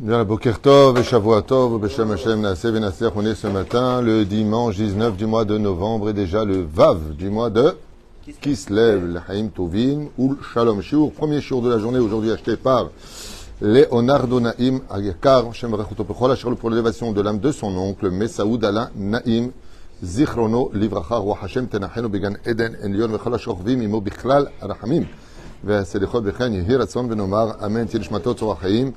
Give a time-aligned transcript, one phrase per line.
[0.00, 4.26] Bien, Boker Tov et Shavua Tov, Beshem Hashem Naaseh Venaser, on est ce matin, le
[4.26, 7.74] dimanche 19 du mois de novembre et déjà le Vav du mois de
[8.42, 12.90] Kislev, le Haïm Tovim, ou Shalom Shiur, premier jour de la journée aujourd'hui acheté par
[13.62, 18.62] Leonardo Naïm Agakar, Hashem Rechuto Pechol, Asher pour l'élévation de l'âme de son oncle, Messaoud
[18.66, 19.50] Alain Naïm,
[20.04, 25.06] Zichrono, Livracha, Roi Hashem, Tenachenu, Began Eden, Enlion, Vechol Ashorvim, Imo Bichlal, Arahamim,
[25.64, 28.92] והסליחות וכן יהי רצון ונאמר אמן תהיה נשמתו צור החיים.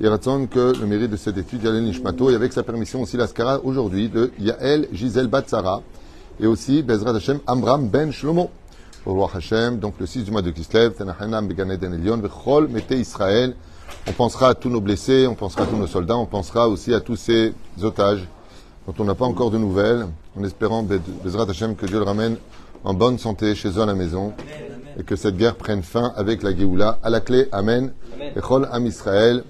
[0.00, 3.16] il Yeratzon que le mérite de cette étude, Yael Nishmato, et avec sa permission aussi
[3.16, 5.82] l'Askara aujourd'hui de Yael Gisèle Batsara,
[6.38, 8.48] et aussi Bezrat Hashem Amram Ben Shlomo.
[9.04, 12.92] Au roi Hashem, donc le 6 du mois de Kislev, Tanachanam Beganed Elion, Bechol Mete
[12.92, 13.56] Israël.
[14.06, 16.94] On pensera à tous nos blessés, on pensera à tous nos soldats, on pensera aussi
[16.94, 18.24] à tous ces otages
[18.86, 20.06] dont on n'a pas encore de nouvelles,
[20.38, 20.84] en espérant
[21.24, 22.36] Bezrat Hashem que Dieu le ramène
[22.84, 24.32] en bonne santé chez eux à la maison
[24.96, 27.48] et que cette guerre prenne fin avec la Géoula à la clé.
[27.50, 27.92] Amen.
[28.36, 29.42] Bechol Am Israël.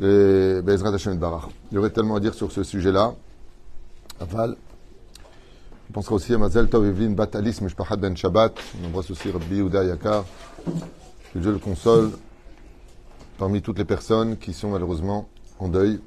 [0.00, 1.44] Et Bezrat Hashem Barach.
[1.70, 3.14] Il y aurait tellement à dire sur ce sujet-là.
[4.20, 4.56] Aval.
[5.88, 8.58] On pensera aussi à Mazel Tov Evelyn Batalis Mishpachat Ben Shabbat.
[8.82, 10.24] On embrasse aussi Rabbi Yehuda Yakar.
[11.32, 12.10] Que Dieu le console
[13.38, 15.28] parmi toutes les personnes qui sont malheureusement
[15.58, 16.00] en deuil.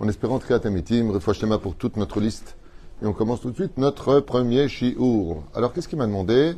[0.00, 2.56] En espérant Triat Amitim, Refouachlema pour toute notre liste.
[3.02, 5.42] Et on commence tout de suite notre premier Shi'ur.
[5.54, 6.54] Alors qu'est-ce qu'il m'a demandé?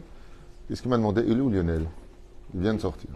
[0.68, 1.86] Qu'est-ce qu'il m'a demandé Il est où Lionel?
[2.54, 3.10] Il vient de sortir.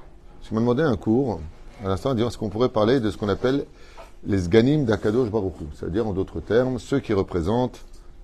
[0.51, 1.41] Il m'a demandé un cours,
[1.85, 3.67] à l'instant, à dire est-ce qu'on pourrait parler de ce qu'on appelle
[4.27, 7.79] les Sganim d'Akadosh Baruch Hu, c'est-à-dire en d'autres termes, ceux qui représentent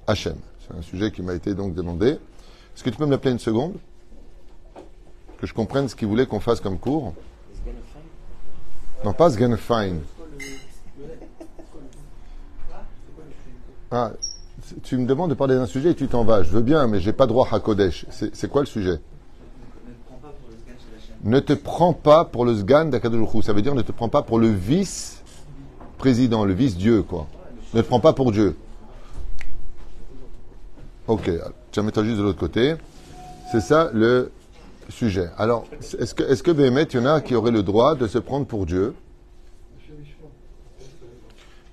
[0.07, 0.37] Hachem.
[0.61, 2.07] C'est un sujet qui m'a été donc demandé.
[2.09, 3.75] Est-ce que tu peux me l'appeler une seconde?
[5.39, 7.15] Que je comprenne ce qu'il voulait qu'on fasse comme cours
[9.05, 10.01] Non, pas Sganfine.
[13.91, 14.13] Ah,
[14.83, 16.43] tu me demandes de parler d'un sujet et tu t'en vas.
[16.45, 18.07] Je veux bien, mais j'ai pas droit à Kodesh.
[18.11, 19.01] C'est quoi le sujet?
[21.23, 24.23] Ne te prends pas pour le Sgan d'Akadosh Ça veut dire ne te prends pas
[24.23, 27.27] pour le vice-président, le vice-dieu, quoi.
[27.75, 28.57] Ne te prends pas pour Dieu.
[31.07, 31.31] Ok,
[31.73, 32.75] tu mets juste de l'autre côté.
[33.53, 34.33] C'est ça le
[34.89, 35.29] sujet.
[35.37, 35.67] Alors,
[35.99, 38.47] est-ce que, est-ce que il y en a qui auraient le droit de se prendre
[38.47, 38.95] pour Dieu?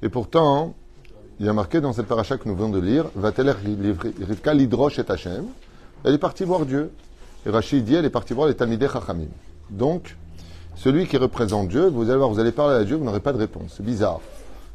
[0.02, 0.76] Et pourtant,
[1.40, 5.12] il y a marqué dans cette paracha que nous venons de lire, Vateler Rivka et
[5.12, 5.46] Hachem?
[6.04, 6.92] Elle est partie voir Dieu.
[7.48, 9.30] Et Rachid dit, elle est partie voir les Talmidei Chachamim.
[9.70, 10.18] Donc,
[10.76, 13.32] celui qui représente Dieu, vous allez voir, vous allez parler à Dieu, vous n'aurez pas
[13.32, 13.76] de réponse.
[13.78, 14.20] C'est bizarre.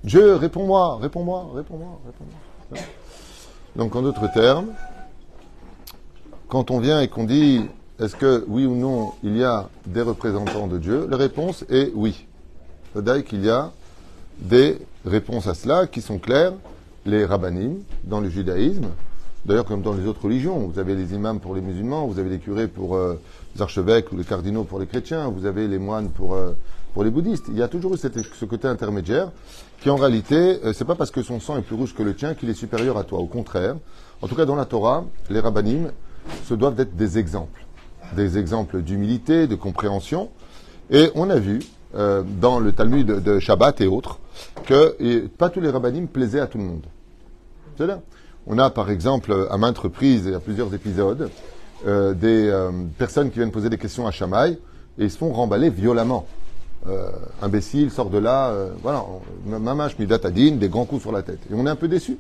[0.02, 2.82] Dieu, réponds-moi, réponds-moi, réponds-moi, réponds-moi.
[3.76, 4.68] Donc, en d'autres termes,
[6.48, 7.60] quand on vient et qu'on dit,
[8.00, 11.92] est-ce que oui ou non, il y a des représentants de Dieu, la réponse est
[11.94, 12.26] oui.
[12.92, 13.70] C'est-à-dire qu'il y a
[14.38, 16.54] des réponses à cela qui sont claires.
[17.04, 18.86] Les rabbinim, dans le judaïsme,
[19.46, 22.30] d'ailleurs comme dans les autres religions, vous avez les imams pour les musulmans, vous avez
[22.30, 23.20] les curés pour euh,
[23.54, 26.52] les archevêques ou les cardinaux pour les chrétiens, vous avez les moines pour, euh,
[26.94, 27.46] pour les bouddhistes.
[27.48, 29.30] Il y a toujours eu ce côté intermédiaire
[29.82, 32.14] qui en réalité, euh, c'est pas parce que son sang est plus rouge que le
[32.14, 33.18] tien qu'il est supérieur à toi.
[33.18, 33.76] Au contraire,
[34.20, 35.90] en tout cas dans la Torah, les rabbinim
[36.44, 37.66] se doivent d'être des exemples.
[38.14, 40.30] Des exemples d'humilité, de compréhension.
[40.90, 41.60] Et on a vu
[41.96, 44.20] euh, dans le Talmud de Shabbat et autres,
[44.64, 46.84] que pas tous les rabbinim plaisaient à tout le monde.
[47.76, 48.00] C'est là.
[48.46, 51.30] On a par exemple à maintes reprises et à plusieurs épisodes
[51.86, 54.58] euh, des euh, personnes qui viennent poser des questions à Shamaï
[54.98, 56.26] et ils se font remballer violemment.
[56.88, 57.10] Euh,
[57.40, 59.04] imbécile, sort de là, voilà,
[59.46, 61.38] mamash midatadine, des grands coups sur la tête.
[61.48, 62.18] Et on est un peu déçu.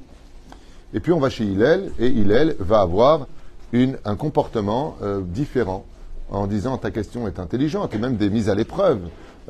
[0.94, 3.26] Et puis on va chez Hillel et Hillel va avoir
[3.72, 4.96] un comportement
[5.26, 5.84] différent
[6.30, 9.00] en disant ta question est intelligente et même des mises à l'épreuve.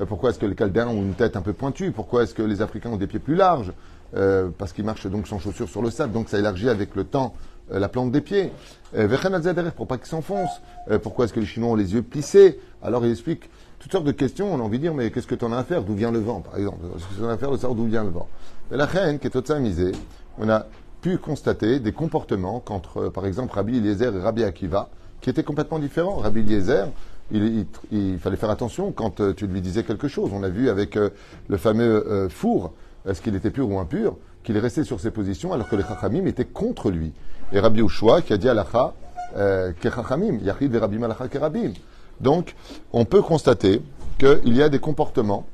[0.09, 1.91] Pourquoi est-ce que les Chaldéens ont une tête un peu pointue?
[1.91, 3.73] Pourquoi est-ce que les Africains ont des pieds plus larges?
[4.17, 7.05] Euh, Parce qu'ils marchent donc sans chaussures sur le sable, donc ça élargit avec le
[7.05, 7.35] temps
[7.73, 8.53] euh, la plante des pieds.
[8.95, 9.09] Euh,
[9.77, 10.61] pour pas qu'ils s'enfoncent.
[11.03, 14.13] pourquoi est-ce que les Chinois ont les yeux plissés Alors il explique toutes sortes de
[14.13, 14.53] questions.
[14.53, 16.11] On a envie de dire, mais qu'est-ce que tu en as à faire D'où vient
[16.11, 18.05] le vent, par exemple Qu'est-ce que tu en as à faire de savoir d'où vient
[18.05, 18.29] le vent
[18.71, 19.93] Mais la reine, qui est misée,
[20.39, 20.67] on a
[21.01, 24.89] pu constater des comportements qu'entre, par exemple, Rabbi Eliezer et Rabbi Akiva,
[25.21, 26.17] qui étaient complètement différents.
[26.17, 26.89] Rabbi Eliezer,
[27.33, 30.31] il, il, fallait faire attention quand tu lui disais quelque chose.
[30.35, 32.73] On a vu avec le fameux four,
[33.07, 35.83] est-ce qu'il était pur ou impur, qu'il est resté sur ses positions alors que les
[35.83, 37.13] Chachamim étaient contre lui.
[37.53, 38.95] Et Rabbi Ushua qui a dit à l'Acha,
[39.35, 41.27] ke Chachamim, Yachid Rabbi Malacha.
[42.21, 42.55] Donc,
[42.93, 43.83] on peut constater
[44.19, 45.47] qu'il y a des comportements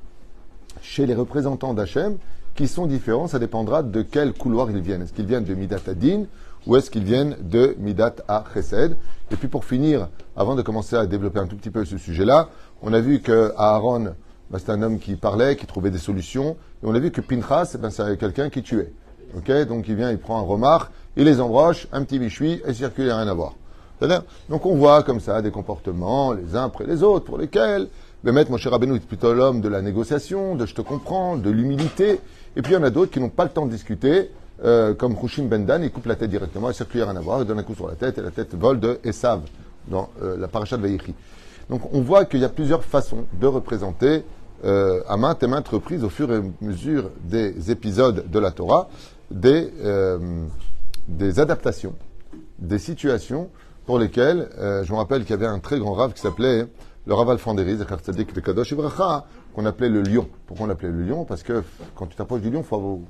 [0.83, 2.19] chez les représentants d'Hachem
[2.55, 3.29] qui sont différents.
[3.29, 5.03] Ça dépendra de quel couloir ils viennent.
[5.03, 6.25] Est-ce qu'ils viennent de Midat Adin
[6.67, 8.97] ou est-ce qu'ils viennent de Midat à Chesed
[9.31, 12.49] Et puis pour finir, avant de commencer à développer un tout petit peu ce sujet-là,
[12.83, 14.15] on a vu que Aaron,
[14.51, 17.21] bah, c'est un homme qui parlait, qui trouvait des solutions, et on a vu que
[17.21, 18.93] Pinchas, ben, c'est quelqu'un qui tuait.
[19.37, 22.73] Ok, donc il vient, il prend un remard, il les embroche, un petit bichui, et
[22.73, 23.55] circule, il a rien à voir.
[24.49, 27.89] Donc on voit comme ça des comportements, les uns après les autres, pour lesquels
[28.25, 31.51] Le maître Moshe Rabbeinu est plutôt l'homme de la négociation, de je te comprends, de
[31.51, 32.21] l'humilité.
[32.57, 34.31] Et puis il y en a d'autres qui n'ont pas le temps de discuter,
[34.65, 37.41] euh, comme Hushim Bendan, il coupe la tête directement, il ne plus rien à voir,
[37.41, 39.43] il donne un coup sur la tête et la tête vole de Esav
[39.87, 41.15] dans euh, la paracha de Vaïchi.
[41.71, 44.25] Donc on voit qu'il y a plusieurs façons de représenter
[44.65, 48.51] euh, à maintes et maintes reprises au fur et à mesure des épisodes de la
[48.51, 48.89] Torah
[49.31, 50.47] des, euh,
[51.07, 51.95] des adaptations,
[52.59, 53.51] des situations
[53.87, 56.67] pour lesquelles, euh, je me rappelle qu'il y avait un très grand rave qui s'appelait
[57.07, 58.75] le Rav Tzadik de Kadosh
[59.55, 60.29] qu'on appelait le lion.
[60.47, 61.25] Pourquoi on l'appelait le lion?
[61.25, 61.63] Parce que
[61.95, 63.01] quand tu t'approches du lion, il faut,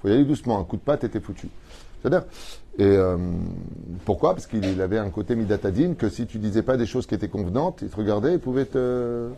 [0.00, 0.60] faut y aller doucement.
[0.60, 1.48] Un coup de patte était foutu.
[2.00, 2.22] C'est-à-dire,
[2.78, 3.16] et euh,
[4.04, 4.34] pourquoi?
[4.34, 7.28] Parce qu'il avait un côté midatadine que si tu disais pas des choses qui étaient
[7.28, 9.28] convenantes, il te regardait, il pouvait te.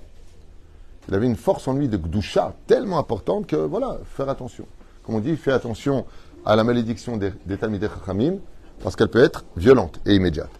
[1.08, 4.66] Il avait une force en lui de gdoucha tellement importante que voilà, faire attention.
[5.04, 6.04] Comme on dit, fais attention
[6.44, 8.36] à la malédiction des, des Talmidei Chachamim,
[8.82, 10.50] parce qu'elle peut être violente et immédiate.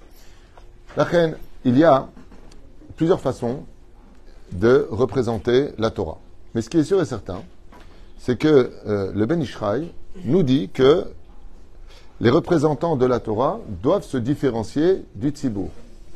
[0.96, 2.08] La reine, il y a
[2.96, 3.64] plusieurs façons
[4.52, 6.18] de représenter la Torah.
[6.54, 7.42] Mais ce qui est sûr et certain,
[8.18, 9.90] c'est que euh, le Ben Ishraï
[10.24, 11.06] nous dit que
[12.20, 15.70] les représentants de la Torah doivent se différencier du Tzibour.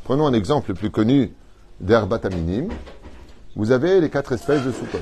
[0.04, 1.32] Prenons un exemple le plus connu
[1.80, 2.68] d'Herbat Aminim.
[3.56, 4.98] Vous avez les quatre espèces de Sukkot.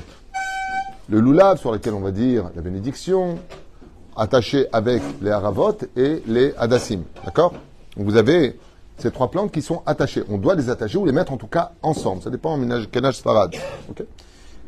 [1.09, 3.37] Le loulav, sur lequel on va dire la bénédiction,
[4.15, 7.03] attaché avec les haravot et les hadassim.
[7.25, 7.53] D'accord?
[7.97, 8.57] Vous avez
[8.97, 10.23] ces trois plantes qui sont attachées.
[10.29, 12.21] On doit les attacher ou les mettre en tout cas ensemble.
[12.23, 13.53] Ça dépend en kenage sfarad.
[13.91, 14.07] Okay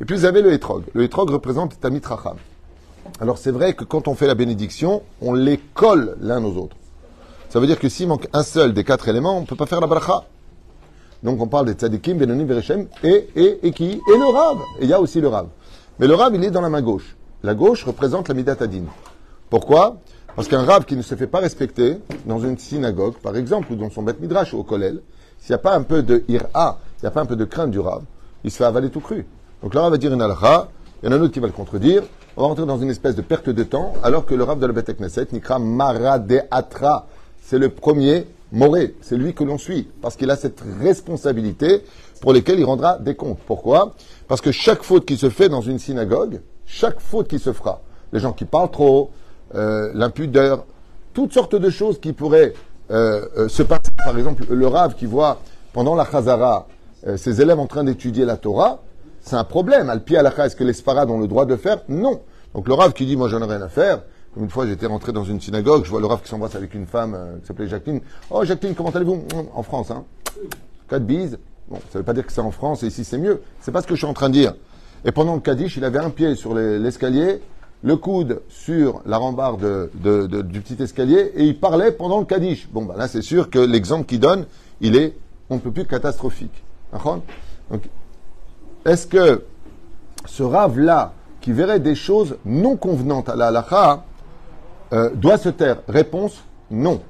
[0.00, 0.84] et puis vous avez le hétrog.
[0.92, 2.36] Le hétrog représente Tamit Racham.
[3.20, 6.76] Alors c'est vrai que quand on fait la bénédiction, on les colle l'un aux autres.
[7.48, 9.66] Ça veut dire que s'il manque un seul des quatre éléments, on ne peut pas
[9.66, 10.24] faire la bracha.
[11.22, 14.00] Donc on parle des tzadikim, benonim, verechem, et, et, et qui?
[14.12, 14.58] Et le rav.
[14.80, 15.48] Et il y a aussi le rav.
[15.98, 17.16] Mais le rav, il est dans la main gauche.
[17.42, 18.86] La gauche représente la midatadine.
[19.50, 19.96] Pourquoi?
[20.36, 23.76] Parce qu'un rav qui ne se fait pas respecter dans une synagogue, par exemple, ou
[23.76, 25.00] dans son bête midrash ou au kollel,
[25.40, 27.44] s'il n'y a pas un peu de ira, il n'y a pas un peu de
[27.44, 28.02] crainte du rav,
[28.44, 29.26] il se fait avaler tout cru.
[29.62, 30.68] Donc le rav va dire une alcha,
[31.02, 32.04] il y en a un autre qui va le contredire,
[32.36, 34.66] on va rentrer dans une espèce de perte de temps, alors que le rav de
[34.66, 37.06] la Beth Knesset, Nikra Maradeatra,
[37.42, 41.84] c'est le premier moré, c'est lui que l'on suit, parce qu'il a cette responsabilité
[42.20, 43.38] pour lesquelles il rendra des comptes.
[43.46, 43.94] Pourquoi?
[44.26, 47.82] Parce que chaque faute qui se fait dans une synagogue, chaque faute qui se fera,
[48.12, 49.10] les gens qui parlent trop,
[49.54, 50.64] euh, l'impudeur,
[51.14, 52.52] toutes sortes de choses qui pourraient
[52.90, 53.90] euh, euh, se passer.
[54.04, 55.40] Par exemple, le rave qui voit
[55.72, 56.66] pendant la Chazara
[57.16, 58.80] ses élèves en train d'étudier la Torah,
[59.20, 59.88] c'est un problème.
[59.88, 61.78] Al pied à la est-ce que les sparades ont le droit de faire?
[61.88, 62.22] Non.
[62.54, 64.02] Donc le rave qui dit, moi j'en ai rien à faire.
[64.38, 66.86] Une fois, j'étais rentré dans une synagogue, je vois le rave qui s'embrasse avec une
[66.86, 68.00] femme qui s'appelait Jacqueline.
[68.30, 69.24] Oh Jacqueline, comment allez-vous?
[69.54, 70.04] En France, hein
[70.88, 71.38] Quatre bises.
[71.68, 73.42] Bon, ça ne veut pas dire que c'est en France et ici c'est mieux.
[73.60, 74.54] C'est pas ce que je suis en train de dire.
[75.04, 77.40] Et pendant le Kaddish, il avait un pied sur l'escalier,
[77.82, 82.24] le coude sur la rambarde de, de, du petit escalier, et il parlait pendant le
[82.24, 82.68] Kaddish.
[82.72, 84.46] Bon, bah là, c'est sûr que l'exemple qu'il donne,
[84.80, 85.14] il est,
[85.50, 86.64] on ne peut plus catastrophique.
[88.84, 89.44] Est-ce que
[90.26, 94.04] ce rave-là, qui verrait des choses non convenantes à la halakha,
[94.92, 97.00] euh, doit se taire Réponse, non.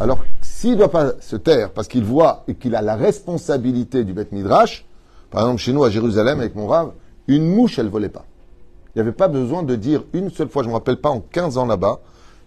[0.00, 4.04] Alors, s'il ne doit pas se taire parce qu'il voit et qu'il a la responsabilité
[4.04, 4.84] du Beth Midrash,
[5.30, 6.92] par exemple, chez nous, à Jérusalem, avec mon rave,
[7.26, 8.24] une mouche, elle ne volait pas.
[8.94, 11.10] Il n'y avait pas besoin de dire une seule fois, je ne me rappelle pas,
[11.10, 12.00] en 15 ans là-bas,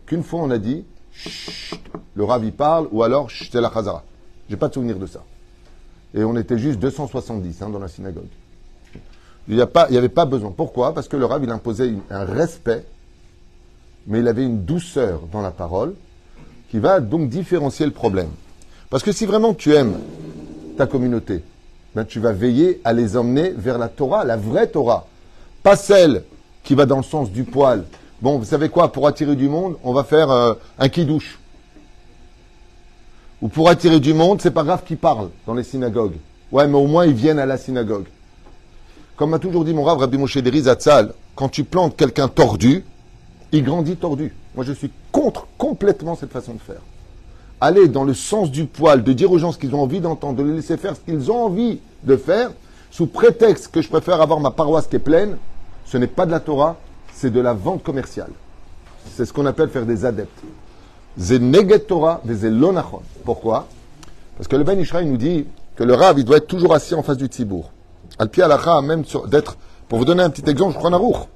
[0.06, 1.82] qu'une fois on a dit, Chut,
[2.16, 4.04] le rave y parle, ou alors, c'est la chazara.
[4.50, 5.24] J'ai pas de souvenir de ça.
[6.14, 8.28] Et on était juste 270 hein, dans la synagogue.
[9.48, 9.62] Il n'y
[9.98, 10.52] avait pas besoin.
[10.52, 10.94] Pourquoi?
[10.94, 12.86] Parce que le rave, il imposait un respect,
[14.08, 15.94] mais il avait une douceur dans la parole
[16.72, 18.30] qui va donc différencier le problème.
[18.90, 19.98] Parce que si vraiment tu aimes
[20.78, 21.44] ta communauté,
[21.94, 25.08] ben, tu vas veiller à les emmener vers la Torah, la vraie Torah.
[25.62, 26.24] Pas celle
[26.64, 27.84] qui va dans le sens du poil.
[28.22, 31.40] Bon, vous savez quoi, pour attirer du monde, on va faire euh, un qui-douche.
[33.42, 36.16] Ou pour attirer du monde, c'est pas grave qu'ils parlent dans les synagogues.
[36.52, 38.06] Ouais, mais au moins ils viennent à la synagogue.
[39.16, 42.84] Comme m'a toujours dit mon rave Rabbi Moshe Deri Zatzal, quand tu plantes quelqu'un tordu,
[43.52, 44.34] il grandit tordu.
[44.56, 46.82] Moi, je suis contre complètement cette façon de faire
[47.60, 50.38] aller dans le sens du poil, de dire aux gens ce qu'ils ont envie d'entendre,
[50.38, 52.52] de les laisser faire ce qu'ils ont envie de faire,
[52.92, 55.38] sous prétexte que je préfère avoir ma paroisse qui est pleine,
[55.86, 56.78] ce n'est pas de la Torah,
[57.14, 58.32] c'est de la vente commerciale.
[59.16, 60.42] C'est ce qu'on appelle faire des adeptes.
[61.88, 62.22] Torah.
[63.26, 63.68] Pourquoi?
[64.38, 66.94] Parce que le Ben Ishraï nous dit que le Rav, il doit être toujours assis
[66.94, 67.72] en face du Tzibour.
[68.20, 68.42] Al pi
[68.84, 69.58] même d'être,
[69.90, 71.28] pour vous donner un petit exemple, je prends un.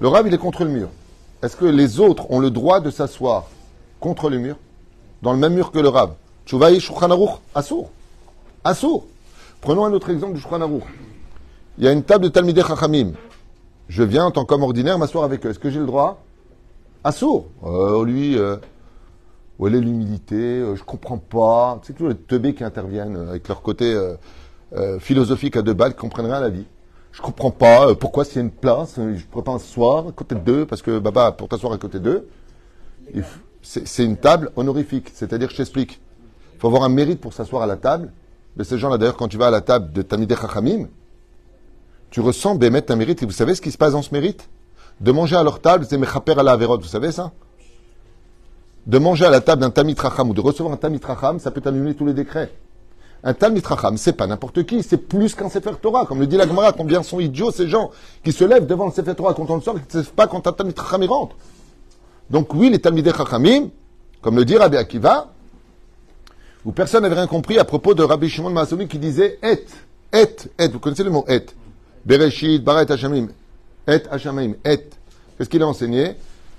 [0.00, 0.88] Le Rav, il est contre le mur.
[1.42, 3.46] Est-ce que les autres ont le droit de s'asseoir
[3.98, 4.56] contre le mur
[5.22, 6.12] dans le même mur que le Rav?
[6.46, 7.08] Tchouvaï Shulchan
[7.54, 7.90] Assour.
[8.64, 9.06] Assour.
[9.60, 10.68] Prenons un autre exemple du Shulchan.
[11.78, 13.12] Il y a une table de Talmideh Chachamim.
[13.88, 15.50] Je viens en tant qu'homme ordinaire m'asseoir avec eux.
[15.50, 16.22] Est-ce que j'ai le droit?
[17.04, 17.46] Assour.
[17.64, 18.38] Euh, lui,
[19.58, 20.36] où est l'humilité?
[20.36, 21.80] Euh, Je comprends pas.
[21.84, 24.14] C'est toujours les teubés qui interviennent euh, avec leur côté euh,
[24.74, 26.66] euh, philosophiques à deux balles qui comprennent rien à la vie.
[27.12, 30.08] Je comprends pas euh, pourquoi s'il y a une place, euh, je pourrais pas m'asseoir
[30.08, 32.28] à côté de deux, parce que Baba, pour t'asseoir à côté d'eux,
[33.62, 35.10] c'est une table honorifique.
[35.12, 36.00] C'est-à-dire, je t'explique.
[36.54, 38.12] Il faut avoir un mérite pour s'asseoir à la table.
[38.56, 40.88] Mais ces gens-là, d'ailleurs, quand tu vas à la table de Tamideh Chachamim,
[42.10, 43.22] tu ressens d'émettre un mérite.
[43.22, 44.48] Et vous savez ce qui se passe dans ce mérite?
[45.00, 46.78] De manger à leur table, c'est Mechaper à la Averot.
[46.78, 47.32] Vous savez ça?
[48.86, 51.50] De manger à la table d'un Tamid Chacham ou de recevoir un Tamid Chacham, ça
[51.50, 52.50] peut annuler tous les décrets.
[53.22, 56.06] Un Talmid Chacham, c'est pas n'importe qui, c'est plus qu'un Sefer Torah.
[56.06, 57.90] Comme le dit la Gemara, combien sont idiots ces gens
[58.24, 60.12] qui se lèvent devant le Sefer Torah quand on le sort et qui ne savent
[60.12, 61.36] pas quand un Talmid Chacham rentre.
[62.30, 63.68] Donc oui, les Talmidei Chachamim,
[64.22, 65.32] comme le dit Rabbi Akiva,
[66.64, 69.64] où personne n'avait rien compris à propos de Rabbi Shimon Maasomi qui disait et,
[70.12, 70.26] et,
[70.58, 71.44] et, vous connaissez le mot et,
[72.04, 73.28] Bereshit, Baret Hashamim,
[73.88, 74.78] et Hashamim, et.
[75.36, 76.14] Qu'est-ce qu'il a enseigné?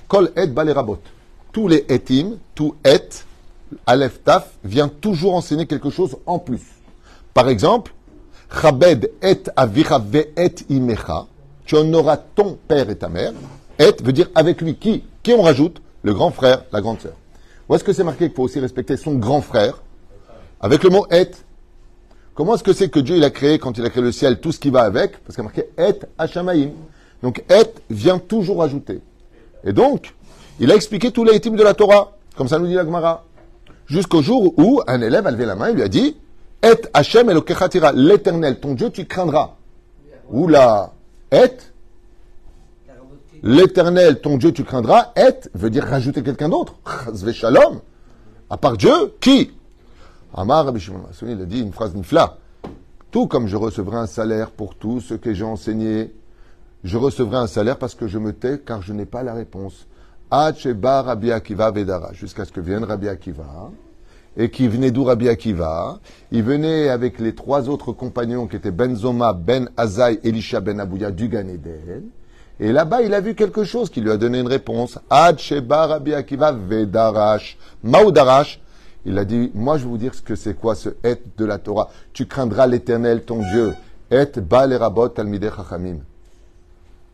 [0.07, 0.99] Kol et balerabot.
[1.53, 2.99] Tous les etim, tout et,
[3.85, 6.61] Aleph Taf, vient toujours enseigner quelque chose en plus.
[7.33, 7.93] Par exemple,
[8.53, 10.03] Chabed et avicha
[10.37, 11.25] et imecha.
[11.65, 13.33] Tu honoras ton père et ta mère.
[13.79, 14.75] Et veut dire avec lui.
[14.75, 17.13] Qui Qui on rajoute Le grand frère, la grande sœur.
[17.69, 19.81] Où est-ce que c'est marqué qu'il faut aussi respecter son grand frère
[20.59, 21.31] Avec le mot et?
[22.33, 24.39] Comment est-ce que c'est que Dieu il a créé, quand il a créé le ciel,
[24.39, 25.17] tout ce qui va avec?
[25.19, 26.71] Parce qu'il a marqué et hachamaim.
[27.23, 28.99] Donc et vient toujours ajouter.
[29.63, 30.13] Et donc,
[30.59, 33.23] il a expliqué tous les étimes de la Torah, comme ça nous dit la Gemara.
[33.91, 36.15] Jusqu'au jour où un élève a levé la main et lui a dit
[36.63, 39.55] Et Hachem Elokechatira, l'éternel, ton Dieu, tu craindras.
[40.29, 40.93] Oula,
[41.29, 41.57] et
[43.43, 45.12] L'éternel, ton Dieu, tu craindras.
[45.17, 46.75] Et veut dire rajouter quelqu'un d'autre.
[48.50, 49.51] À part Dieu, qui?
[50.33, 52.38] Amar Rabbi Shimon a dit une phrase nifla.
[53.12, 56.15] Tout comme je recevrai un salaire pour tout ce que j'ai enseigné,
[56.86, 59.86] je recevrai un salaire parce que je me tais car je n'ai pas la réponse.
[62.13, 63.69] Jusqu'à ce que vienne Rabbi Akiva.
[64.38, 66.00] Et qui venait d'où Rabbi Akiva
[66.31, 70.79] Il venait avec les trois autres compagnons qui étaient Ben Zoma, Ben Azaï, Elisha Ben
[70.79, 72.03] Abouya du Gan Eden.
[72.59, 75.00] Et là-bas, il a vu quelque chose qui lui a donné une réponse.
[75.09, 77.57] Ad sheba Rabbi Akiva Vedarash.
[77.83, 78.61] Maoudarash.
[79.05, 81.45] Il a dit, moi je vais vous dire ce que c'est quoi ce et de
[81.45, 81.89] la Torah.
[82.13, 83.73] Tu craindras l'éternel ton Dieu.
[84.11, 85.97] Et ba les rabot chachamim.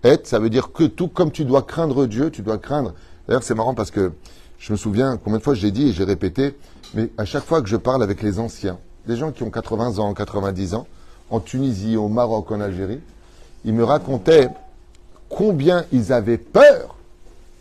[0.03, 2.93] Et, ça veut dire que tout comme tu dois craindre Dieu, tu dois craindre.
[3.27, 4.12] D'ailleurs, c'est marrant parce que
[4.57, 6.55] je me souviens combien de fois j'ai dit et j'ai répété,
[6.94, 8.77] mais à chaque fois que je parle avec les anciens,
[9.08, 10.88] des gens qui ont 80 ans, 90 ans,
[11.29, 13.01] en Tunisie, au Maroc, en Algérie,
[13.65, 14.50] ils me racontaient
[15.29, 16.96] combien ils avaient peur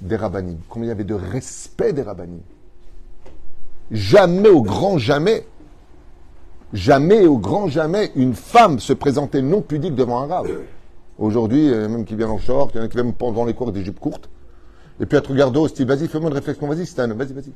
[0.01, 2.41] des rabbinim, combien il y avait de respect des rabbinim.
[3.91, 5.47] Jamais, au grand jamais,
[6.73, 10.47] jamais, au grand jamais, une femme se présentait non pudique devant un rab.
[11.19, 13.55] Aujourd'hui, euh, même qui vient en short, il y en a qui viennent pendant les
[13.55, 14.29] cours des jupes courtes.
[15.01, 17.53] Et puis, à te regarder au vas-y, fais-moi une réflexion, vas-y, Stan, vas-y, vas-y.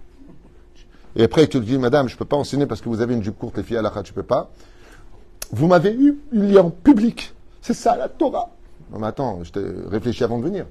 [1.17, 3.23] Et après, tu te dis, madame, je peux pas enseigner parce que vous avez une
[3.23, 4.51] jupe courte, les filles à la tu peux pas.
[5.51, 7.35] Vous m'avez a en public.
[7.61, 8.51] C'est ça, la Torah.
[8.93, 10.67] Non, mais attends, je t'ai réfléchi avant de venir.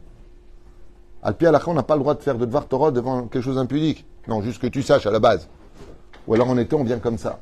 [1.22, 3.55] Alpi à on n'a pas le droit de faire de devoir Torah devant quelque chose
[3.55, 4.05] d'impudique.
[4.27, 5.48] Non, juste que tu saches à la base.
[6.27, 7.39] Ou alors en été, on vient comme ça.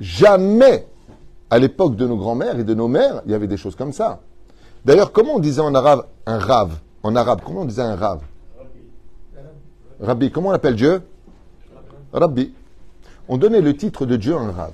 [0.00, 0.86] Jamais,
[1.48, 3.92] à l'époque de nos grands-mères et de nos mères, il y avait des choses comme
[3.92, 4.20] ça.
[4.84, 8.22] D'ailleurs, comment on disait en arabe un rave En arabe, comment on disait un rave?
[10.00, 10.32] Rabbi.
[10.32, 11.02] Comment on appelle Dieu?
[12.12, 12.52] Rabbi.
[13.28, 14.72] On donnait le titre de Dieu à un rave.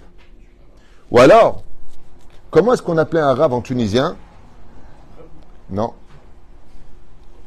[1.11, 1.63] Ou alors,
[2.51, 4.17] comment est-ce qu'on appelait un rave en tunisien?
[5.71, 5.93] Non.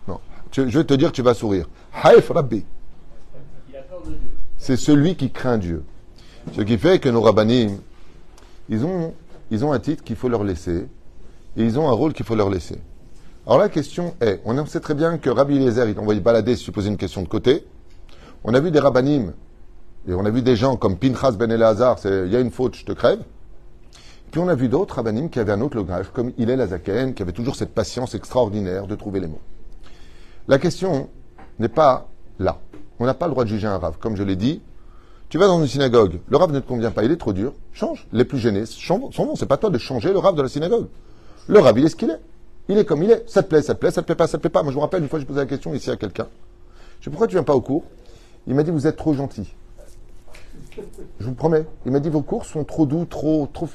[0.08, 0.20] Non.
[0.52, 1.68] Je vais te dire, tu vas sourire.
[1.94, 2.66] Haïf Rabbi.
[4.58, 5.84] C'est celui qui craint Dieu.
[6.54, 7.80] Ce qui fait que nos rabbinim,
[8.70, 9.14] ils ont,
[9.50, 10.88] ils ont un titre qu'il faut leur laisser
[11.58, 12.80] et ils ont un rôle qu'il faut leur laisser.
[13.46, 16.64] Alors la question est, on sait très bien que Rabbi Eliezer, il envoyé balader si
[16.64, 17.66] tu posais une question de côté.
[18.44, 19.34] On a vu des rabbinim
[20.08, 22.52] et on a vu des gens comme Pinchas Ben Elazar, c'est il y a une
[22.52, 23.20] faute, je te crève.
[24.32, 27.22] Puis on a vu d'autres rabbinim qui avaient un autre langage, comme Hillel Azaken, qui
[27.22, 29.42] avait toujours cette patience extraordinaire de trouver les mots.
[30.48, 31.10] La question
[31.60, 32.08] n'est pas
[32.40, 32.60] là.
[33.00, 33.98] On n'a pas le droit de juger un rave.
[34.00, 34.62] Comme je l'ai dit,
[35.28, 37.54] tu vas dans une synagogue, le rave ne te convient pas, il est trop dur,
[37.74, 38.08] change.
[38.14, 39.36] Les plus gênés, change son nom.
[39.36, 40.88] C'est pas toi de changer le rave de la synagogue.
[41.48, 42.20] Le rave, il est ce qu'il est.
[42.70, 43.30] Il est comme il est.
[43.30, 44.64] Ça te plaît, ça te plaît, ça te plaît pas, ça te plaît pas.
[44.64, 46.28] Moi, je me rappelle, une fois, j'ai posé la question ici à quelqu'un.
[47.00, 47.84] Je sais pourquoi tu viens pas au cours?
[48.48, 49.54] Il m'a dit, vous êtes trop gentil.
[51.20, 51.66] Je vous promets.
[51.86, 53.68] Il m'a dit, vos cours sont trop doux, trop, trop,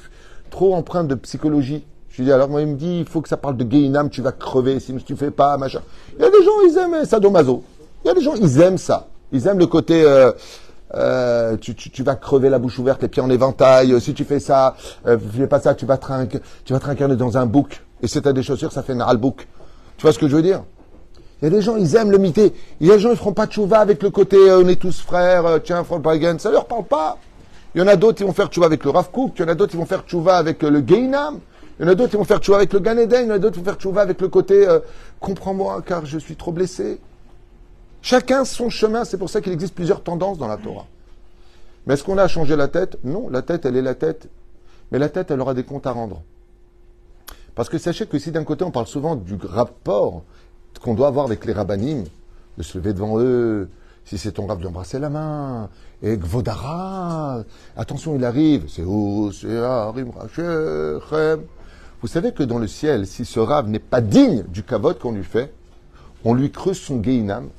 [0.49, 1.85] trop empreints de psychologie.
[2.09, 4.09] Je lui dit, alors moi, il me dit, il faut que ça parle de Gainam,
[4.09, 5.81] tu vas crever si tu fais pas, machin.
[6.17, 7.63] Il y a des gens, ils aiment sadomaso.
[8.03, 9.07] Il y a des gens, ils aiment ça.
[9.31, 10.31] Ils aiment le côté, euh,
[10.95, 13.91] euh, tu, tu, vas crever la bouche ouverte, les pieds en éventail.
[13.93, 14.75] euh, Si tu fais ça,
[15.05, 17.83] euh, fais pas ça, tu vas te, tu vas te dans un bouc.
[18.01, 19.47] Et si t'as des chaussures, ça fait un bouc.
[19.97, 20.63] Tu vois ce que je veux dire?
[21.41, 22.53] Il y a des gens, ils aiment le mité.
[22.79, 24.79] Il y a des gens, ils feront pas chouva avec le côté, euh, on est
[24.79, 26.37] tous frères, euh, tiens, faut pas again.
[26.39, 27.19] Ça leur parle pas.
[27.75, 29.33] Il y en a d'autres qui vont faire tchouva avec le Rav Kook.
[29.35, 31.39] Il y en a d'autres qui vont faire tchouva avec le Geinam.
[31.79, 33.25] Il y en a d'autres qui vont faire tchouva avec le Ganeden.
[33.25, 34.79] Il y en a d'autres qui vont faire tchouva avec le côté euh,
[35.19, 36.99] comprends-moi car je suis trop blessé.
[38.01, 39.05] Chacun son chemin.
[39.05, 40.87] C'est pour ça qu'il existe plusieurs tendances dans la Torah.
[41.85, 42.97] Mais est-ce qu'on a changé la tête?
[43.03, 44.27] Non, la tête, elle est la tête.
[44.91, 46.23] Mais la tête, elle aura des comptes à rendre.
[47.53, 50.23] Parce que sachez que si d'un côté on parle souvent du rapport
[50.79, 52.03] qu'on doit avoir avec les rabbinim,
[52.57, 53.69] de se lever devant eux,
[54.05, 55.69] si c'est ton rab d'embrasser la main,
[56.01, 57.43] et Gvodara,
[57.75, 59.47] attention il arrive, c'est où, c'est
[62.01, 65.11] Vous savez que dans le ciel, si ce rab n'est pas digne du kavod qu'on
[65.11, 65.51] lui fait,
[66.23, 67.49] on lui creuse son geinam.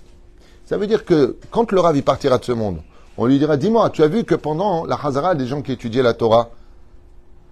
[0.64, 2.78] Ça veut dire que quand le rab partira de ce monde,
[3.18, 6.02] on lui dira, dis-moi, tu as vu que pendant la Hazara, des gens qui étudiaient
[6.02, 6.50] la Torah,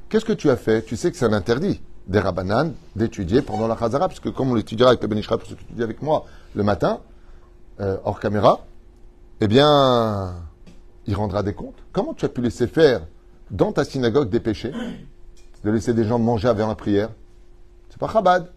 [0.08, 0.82] qu'est-ce que tu as fait?
[0.82, 4.50] Tu sais que c'est un interdit des Rabbanan d'étudier pendant la Hazara, parce que comme
[4.50, 7.00] on l'étudiera avec le Benishra, pour ceux qui étudient avec moi le matin,
[7.80, 8.64] euh, hors caméra,
[9.40, 10.34] eh bien,
[11.06, 11.78] il rendra des comptes.
[11.92, 13.02] Comment tu as pu laisser faire
[13.50, 14.72] dans ta synagogue des péchés
[15.64, 17.10] De laisser des gens manger avant la prière?
[17.90, 18.50] C'est pas Chabad.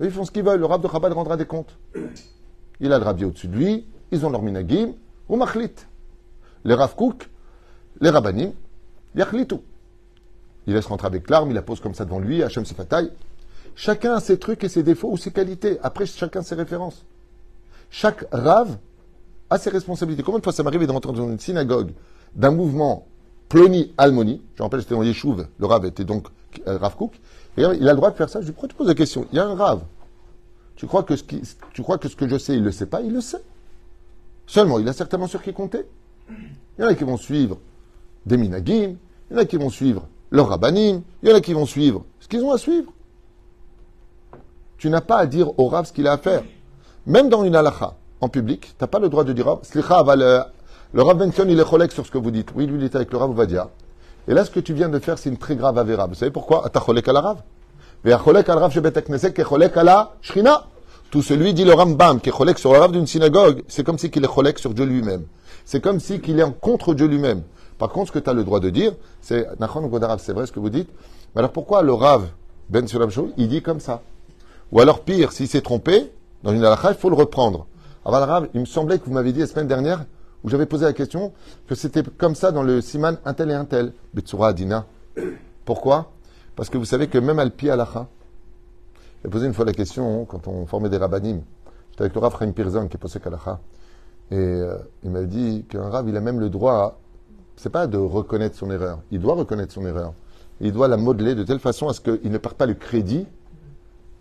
[0.00, 0.60] Ils font ce qu'ils veulent.
[0.60, 1.76] Le rab de Chabad rendra des comptes.
[2.80, 4.94] Il a le rabbi au-dessus de lui, ils ont leur minagim,
[5.28, 5.70] ou machlit
[6.64, 6.94] les Rav
[8.00, 8.52] les Rabbanim,
[9.48, 9.62] tout.
[10.66, 13.10] Il laisse rentrer avec l'arme, il la pose comme ça devant lui, Hachem se taille.
[13.74, 15.78] Chacun a ses trucs et ses défauts ou ses qualités.
[15.82, 17.04] Après, chacun ses références.
[17.90, 18.76] Chaque Rav
[19.50, 20.22] a ses responsabilités.
[20.22, 21.92] Combien de fois ça m'arrive de rentrer dans une synagogue
[22.34, 23.06] d'un mouvement
[23.48, 24.42] Ploni Almoni?
[24.56, 26.28] Je rappelle, c'était dans Yeshuv, le Rav était donc
[26.66, 27.12] euh, Rav Kook.
[27.56, 28.40] Et il a le droit de faire ça.
[28.40, 29.26] Je lui dis, pourquoi tu poses la question?
[29.32, 29.82] Il y a un Rav.
[30.76, 31.22] Tu crois, que ce
[31.72, 33.02] tu crois que ce que je sais, il ne le sait pas?
[33.02, 33.42] Il le sait.
[34.46, 35.86] Seulement, il a certainement sur qui compter.
[36.30, 37.58] Il y en a qui vont suivre
[38.26, 38.96] des minagim,
[39.30, 41.66] il y en a qui vont suivre leur rabbanim, il y en a qui vont
[41.66, 42.90] suivre ce qu'ils ont à suivre.
[44.78, 46.42] Tu n'as pas à dire au rab ce qu'il a à faire.
[47.06, 50.40] Même dans une halakha, en public, tu n'as pas le droit de dire, oh, le,
[50.92, 52.48] le rab mentionne, il est cholek sur ce que vous dites.
[52.56, 53.68] Oui, lui, il est avec le rab dire.
[54.26, 56.06] Et là, ce que tu viens de faire, c'est une très grave avéra.
[56.06, 56.64] Vous savez pourquoi?
[56.64, 57.42] Al rav.
[61.10, 63.98] Tout celui, dit le Rambam, qui est cholek sur le rab d'une synagogue, c'est comme
[63.98, 65.24] si qu'il est cholek sur Dieu lui-même.
[65.66, 67.42] C'est comme si qu'il est contre Dieu lui-même.
[67.82, 69.44] Par contre, ce que tu as le droit de dire, c'est
[70.18, 70.88] c'est vrai ce que vous dites.
[71.34, 72.28] Mais alors pourquoi le Rav
[72.68, 74.02] Ben Sulam il dit comme ça?
[74.70, 76.12] Ou alors pire, s'il s'est trompé,
[76.44, 77.66] dans une halakha, il faut le reprendre.
[78.04, 80.04] Alors le Rav, il me semblait que vous m'avez dit la semaine dernière,
[80.44, 81.32] où j'avais posé la question,
[81.66, 83.92] que c'était comme ça dans le Siman un tel et un tel.
[84.14, 84.86] Betsura Adina.
[85.64, 86.12] Pourquoi?
[86.54, 88.06] Parce que vous savez que même Alpi halakha,
[89.24, 91.42] j'ai posé une fois la question quand on formait des rabbinim.
[91.90, 93.58] J'étais avec le Rav Chaim Pirzon qui est posé halakha.
[94.30, 97.01] Et euh, il m'a dit qu'un rave, il a même le droit,
[97.56, 100.14] c'est pas de reconnaître son erreur, il doit reconnaître son erreur.
[100.60, 103.26] Il doit la modeler de telle façon à ce qu'il ne perde pas le crédit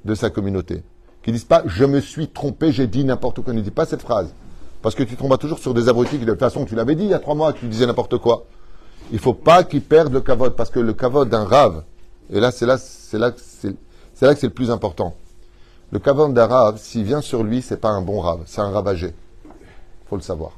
[0.05, 0.83] de sa communauté.
[1.21, 3.53] Qu'il ne dise pas je me suis trompé, j'ai dit n'importe quoi.
[3.53, 4.33] Ne dit pas cette phrase.
[4.81, 7.03] Parce que tu tomberas toujours sur des abrutis qui, de toute façon, tu l'avais dit
[7.03, 8.45] il y a trois mois, tu disais n'importe quoi.
[9.11, 11.83] Il ne faut pas qu'il perde le cavote, parce que le cavote d'un rave,
[12.31, 13.75] et là, c'est là, c'est là, c'est, que
[14.15, 15.15] c'est le plus important.
[15.91, 18.71] Le cavote d'un rave, s'il vient sur lui, c'est pas un bon rave, c'est un
[18.71, 19.13] ravagé
[20.11, 20.51] faut le savoir.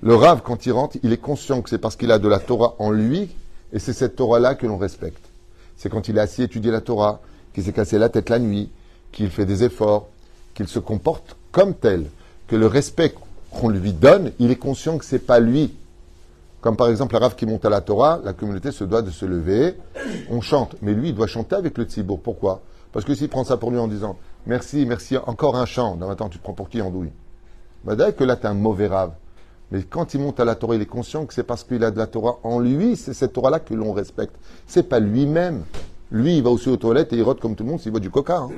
[0.00, 2.38] Le rave, quand il rentre, il est conscient que c'est parce qu'il a de la
[2.38, 3.30] Torah en lui,
[3.72, 5.24] et c'est cette Torah-là que l'on respecte.
[5.76, 7.20] C'est quand il est assis à étudier la Torah,
[7.52, 8.70] qu'il s'est cassé la tête la nuit,
[9.10, 10.06] qu'il fait des efforts,
[10.54, 12.06] qu'il se comporte comme tel,
[12.46, 13.12] que le respect
[13.50, 15.74] qu'on lui donne, il est conscient que c'est pas lui.
[16.60, 19.10] Comme par exemple le rave qui monte à la Torah, la communauté se doit de
[19.10, 19.74] se lever,
[20.30, 22.20] on chante, mais lui il doit chanter avec le tzibour.
[22.20, 22.62] Pourquoi?
[22.92, 26.10] Parce que s'il prend ça pour lui en disant merci, merci, encore un chant, non
[26.10, 27.12] attends, tu prends pour qui andouille?
[27.84, 29.12] D'ailleurs que là, tu es un mauvais rave.
[29.70, 31.90] Mais quand il monte à la Torah, il est conscient que c'est parce qu'il a
[31.90, 34.34] de la Torah en lui, c'est cette Torah-là que l'on respecte.
[34.66, 35.64] C'est pas lui-même.
[36.10, 38.00] Lui, il va aussi aux toilettes et il rote comme tout le monde s'il boit
[38.00, 38.38] du coca.
[38.38, 38.50] Hein.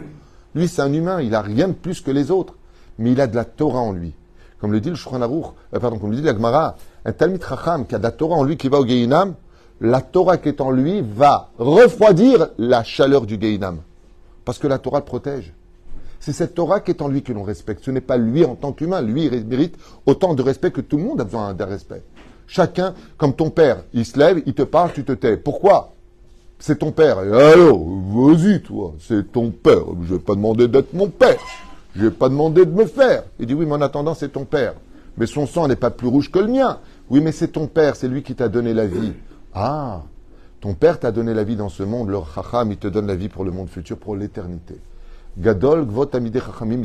[0.55, 2.55] Lui, c'est un humain, il a rien de plus que les autres.
[2.99, 4.15] Mais il a de la Torah en lui.
[4.61, 7.95] Comme le dit le Shulchan euh, pardon, comme le dit la un Talmid Chacham qui
[7.95, 9.35] a de la Torah en lui qui va au Geinam,
[9.81, 13.79] la Torah qui est en lui va refroidir la chaleur du Geinam.
[14.45, 15.55] Parce que la Torah le protège.
[16.21, 17.83] C'est cette Torah qui est en lui que l'on respecte.
[17.83, 19.01] Ce n'est pas lui en tant qu'humain.
[19.01, 22.03] Lui, il mérite autant de respect que tout le monde a besoin d'un respect.
[22.47, 25.39] Chacun, comme ton père, il se lève, il te parle, tu te tais.
[25.39, 25.95] Pourquoi?
[26.59, 27.19] C'est ton père.
[27.19, 29.85] alors, vas-y, toi, c'est ton père.
[30.03, 31.39] Je vais pas demander d'être mon père.
[31.97, 33.25] Je vais pas demander de me faire.
[33.39, 34.75] Il dit, oui, mais en attendant, c'est ton père.
[35.17, 36.81] Mais son sang n'est pas plus rouge que le mien.
[37.09, 39.13] Oui, mais c'est ton père, c'est lui qui t'a donné la vie.
[39.55, 40.03] Ah,
[40.61, 43.17] ton père t'a donné la vie dans ce monde, le chacham, il te donne la
[43.17, 44.77] vie pour le monde futur, pour l'éternité.
[45.41, 45.87] Gadol
[46.35, 46.83] chachamim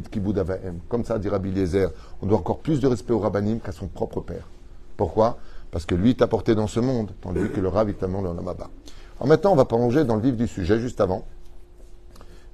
[0.87, 1.91] Comme ça, dit Rabbi Eliezer,
[2.21, 4.47] on doit encore plus de respect au rabbanim qu'à son propre père.
[4.95, 5.37] Pourquoi?
[5.71, 8.69] Parce que lui t'a porté dans ce monde, tandis que le rab est dans l'amaba.
[9.17, 11.25] Alors maintenant, on va plonger dans le vif du sujet, juste avant.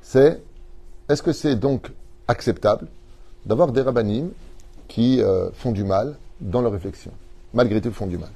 [0.01, 0.41] C'est,
[1.07, 1.91] est-ce que c'est donc
[2.27, 2.87] acceptable
[3.45, 4.29] d'avoir des rabbanim
[4.87, 7.11] qui euh, font du mal dans leur réflexion
[7.53, 8.31] Malgré tout, font du mal?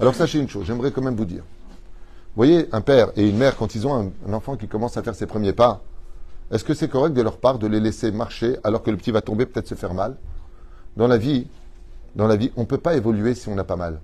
[0.00, 1.42] Alors sachez une chose, j'aimerais quand même vous dire.
[1.42, 5.02] Vous voyez, un père et une mère, quand ils ont un, enfant qui commence à
[5.02, 5.82] faire ses premiers pas,
[6.54, 9.10] est-ce que c'est correct de leur part de les laisser marcher alors que le petit
[9.10, 10.16] va tomber, peut-être se faire mal?
[10.96, 11.48] Dans la vie,
[12.14, 14.00] dans la vie, on ne peut pas évoluer si on n'a pas mal.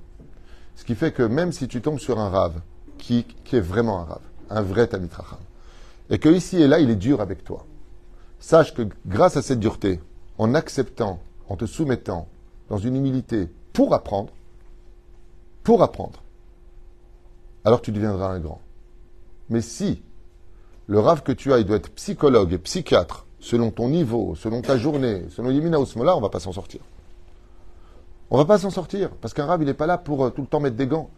[0.74, 2.60] Ce qui fait que même si tu tombes sur un rave,
[2.98, 5.38] qui, est vraiment un rave, un vrai Tamitracham,
[6.10, 7.66] et que ici et là, il est dur avec toi,
[8.40, 10.00] sache que grâce à cette dureté,
[10.36, 12.26] en acceptant, en te soumettant,
[12.68, 14.32] dans une humilité, pour apprendre,
[15.62, 16.20] pour apprendre,
[17.64, 18.60] alors tu deviendras un grand.
[19.50, 20.02] Mais si
[20.90, 24.60] le rave que tu as, il doit être psychologue et psychiatre, selon ton niveau, selon
[24.60, 26.80] ta journée, selon Yemina Osmola, on va pas s'en sortir.
[28.28, 30.40] On va pas s'en sortir, parce qu'un rave, il n'est pas là pour euh, tout
[30.40, 31.08] le temps mettre des gants.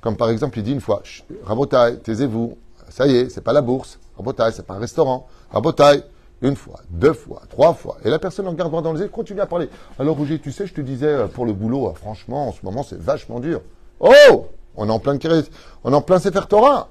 [0.00, 1.02] Comme par exemple, il dit une fois,
[1.44, 2.56] Rabotai, taisez-vous,
[2.88, 6.02] ça y est, c'est pas la bourse, Rabotai, c'est pas un restaurant, Rabotai,
[6.40, 7.98] une fois, deux fois, trois fois.
[8.06, 9.68] Et la personne en garde droit dans les yeux continue à parler.
[9.98, 12.60] Alors Roger, tu sais, je te disais, euh, pour le boulot, euh, franchement, en ce
[12.62, 13.60] moment, c'est vachement dur.
[14.00, 14.14] Oh
[14.76, 15.18] On est en plein
[15.84, 16.88] on est en plein Sefer Torah.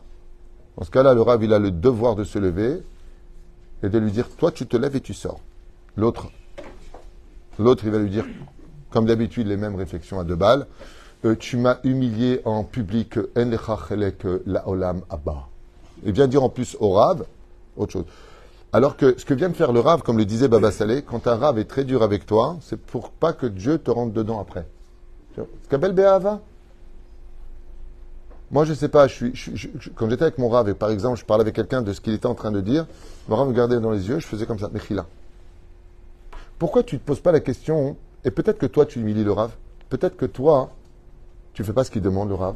[0.78, 2.82] Dans ce cas-là, le rave, il a le devoir de se lever
[3.84, 5.40] et de lui dire, toi, tu te lèves et tu sors.
[5.98, 6.32] L'autre,
[7.60, 8.26] l'autre, il va lui dire,
[8.90, 10.66] comme d'habitude, les mêmes réflexions à deux balles.
[11.26, 13.50] Euh, tu m'as humilié en public, en
[14.46, 15.48] la olam abba.
[16.06, 17.26] Et vient dire en plus au rave,
[17.78, 18.06] autre chose.
[18.74, 21.28] Alors que ce que vient de faire le rave, comme le disait Baba Saleh, quand
[21.28, 24.40] un rave est très dur avec toi, c'est pour pas que Dieu te rentre dedans
[24.40, 24.66] après.
[25.70, 26.42] Kabel Be'ava
[28.54, 29.08] Moi, je sais pas,
[29.96, 32.14] quand j'étais avec mon rave, et par exemple, je parlais avec quelqu'un de ce qu'il
[32.14, 32.86] était en train de dire,
[33.28, 35.08] mon rave me regardait dans les yeux, je faisais comme ça, Mechila.
[36.60, 39.32] Pourquoi tu ne te poses pas la question et peut-être que toi, tu humilies le
[39.32, 39.54] rave?
[39.90, 40.70] Peut-être que toi,
[41.54, 42.54] tu fais pas ce qu'il demande, le rave?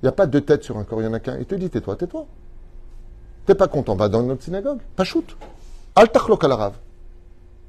[0.00, 1.36] Il n'y a pas deux têtes sur un corps, il y en a qu'un.
[1.36, 2.26] Il te dit, tais-toi, tais-toi.
[3.44, 4.80] T'es pas content, va dans notre synagogue.
[4.96, 5.36] Pas shoot.
[5.94, 6.74] Al tachlok al rave.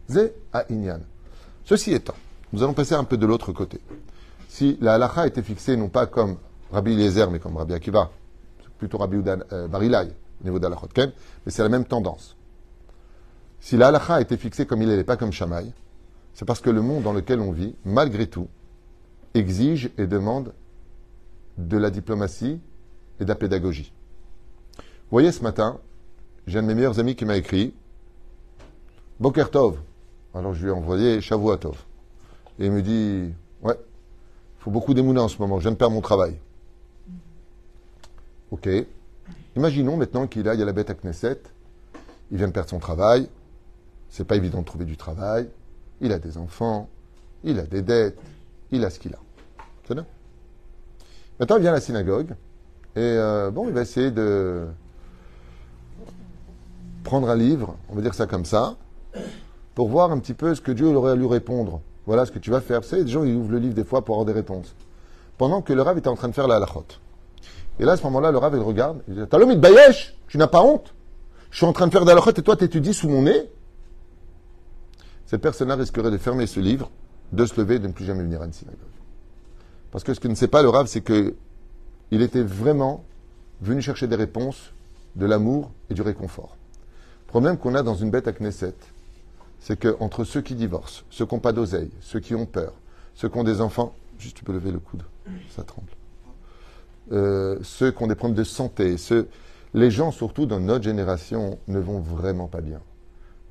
[0.10, 1.02] Zé à Inyan.
[1.66, 2.16] Ceci étant,
[2.54, 3.82] nous allons passer un peu de l'autre côté.
[4.48, 6.38] Si la halacha était fixée non pas comme
[6.72, 8.12] Rabbi Eliezer, mais comme Rabbi Akiva,
[8.78, 10.10] plutôt Rabbi Udan, euh, Barilai,
[10.42, 11.12] au niveau d'Alachot Ken,
[11.46, 12.36] mais c'est la même tendance.
[13.60, 15.74] Si la halacha était fixée comme il n'est pas comme Shamaï,
[16.34, 18.48] c'est parce que le monde dans lequel on vit, malgré tout,
[19.34, 20.54] exige et demande
[21.58, 22.60] de la diplomatie
[23.20, 23.92] et de la pédagogie.
[24.78, 25.80] Vous voyez, ce matin,
[26.48, 27.74] j'ai un de mes meilleurs amis qui m'a écrit
[29.20, 29.78] Boker Tov.
[30.34, 31.84] Alors je lui ai envoyé Shavuatov.
[32.60, 35.78] Et il me dit Ouais, il faut beaucoup d'émouna en ce moment, je viens de
[35.78, 36.38] perdre mon travail.
[38.52, 38.70] Ok.
[39.56, 41.42] Imaginons maintenant qu'il a, il y a la bête à Knesset,
[42.32, 43.28] il vient de perdre son travail,
[44.10, 45.50] c'est pas évident de trouver du travail,
[46.02, 46.90] il a des enfants,
[47.44, 48.18] il a des dettes,
[48.72, 49.20] il a ce qu'il a.
[49.88, 50.06] C'est bien.
[51.40, 52.36] Maintenant, il vient à la synagogue
[52.96, 54.68] et euh, bon, il va essayer de
[57.04, 58.76] prendre un livre, on va dire ça comme ça,
[59.76, 61.82] pour voir un petit peu ce que Dieu aurait à lui répondre.
[62.06, 62.82] Voilà ce que tu vas faire.
[62.82, 64.76] Vous savez, des gens, ils ouvrent le livre des fois pour avoir des réponses.
[65.38, 66.86] Pendant que le Rav était en train de faire la halachot.
[67.80, 70.38] Et là, à ce moment-là, le Rav, il regarde, il dit Talom, il bayesh, tu
[70.38, 70.94] n'as pas honte
[71.52, 73.50] Je suis en train de faire halachot et toi, tu étudies sous mon nez
[75.30, 76.90] cette personne-là risquerait de fermer ce livre,
[77.34, 78.80] de se lever et de ne plus jamais venir à une synagogue.
[79.92, 81.36] Parce que ce que ne sait pas le Rav, c'est que
[82.10, 83.04] il était vraiment
[83.62, 84.74] venu chercher des réponses,
[85.16, 86.58] de l'amour et du réconfort.
[87.28, 88.74] Le problème qu'on a dans une bête à Knesset,
[89.60, 92.74] c'est que entre ceux qui divorcent, ceux qui n'ont pas d'oseille, ceux qui ont peur,
[93.14, 95.04] ceux qui ont des enfants, juste tu peux lever le coude,
[95.56, 95.89] ça tremble.
[97.12, 98.96] Euh, ceux qui ont des problèmes de santé,
[99.74, 102.82] les gens surtout dans notre génération ne vont vraiment pas bien.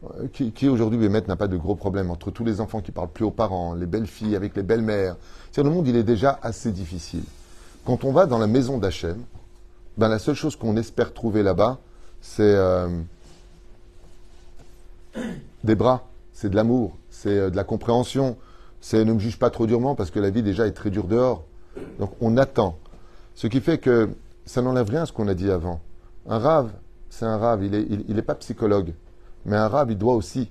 [0.04, 2.92] Euh, qui, qui aujourd'hui, Bémet, n'a pas de gros problèmes entre tous les enfants qui
[2.92, 5.16] parlent plus aux parents, les belles filles avec les belles mères.
[5.56, 7.24] Le monde, il est déjà assez difficile.
[7.84, 9.20] Quand on va dans la maison d'Hachem,
[9.96, 11.78] ben la seule chose qu'on espère trouver là-bas,
[12.20, 12.88] c'est euh,
[15.64, 18.36] des bras, c'est de l'amour, c'est de la compréhension,
[18.80, 21.08] c'est ne me juge pas trop durement parce que la vie déjà est très dure
[21.08, 21.44] dehors.
[21.98, 22.78] Donc on attend.
[23.38, 24.10] Ce qui fait que
[24.46, 25.80] ça n'enlève rien à ce qu'on a dit avant.
[26.28, 26.72] Un rave,
[27.08, 28.94] c'est un rave, il n'est il, pas psychologue.
[29.46, 30.50] Mais un rave, il doit aussi,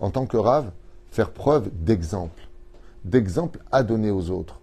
[0.00, 0.72] en tant que rave,
[1.12, 2.48] faire preuve d'exemple,
[3.04, 4.58] d'exemple à donner aux autres.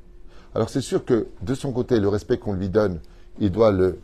[0.53, 2.99] Alors c'est sûr que de son côté, le respect qu'on lui donne,
[3.39, 3.99] il doit le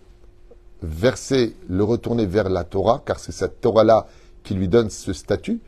[0.82, 4.08] verser, le retourner vers la Torah, car c'est cette Torah-là
[4.44, 5.60] qui lui donne ce statut.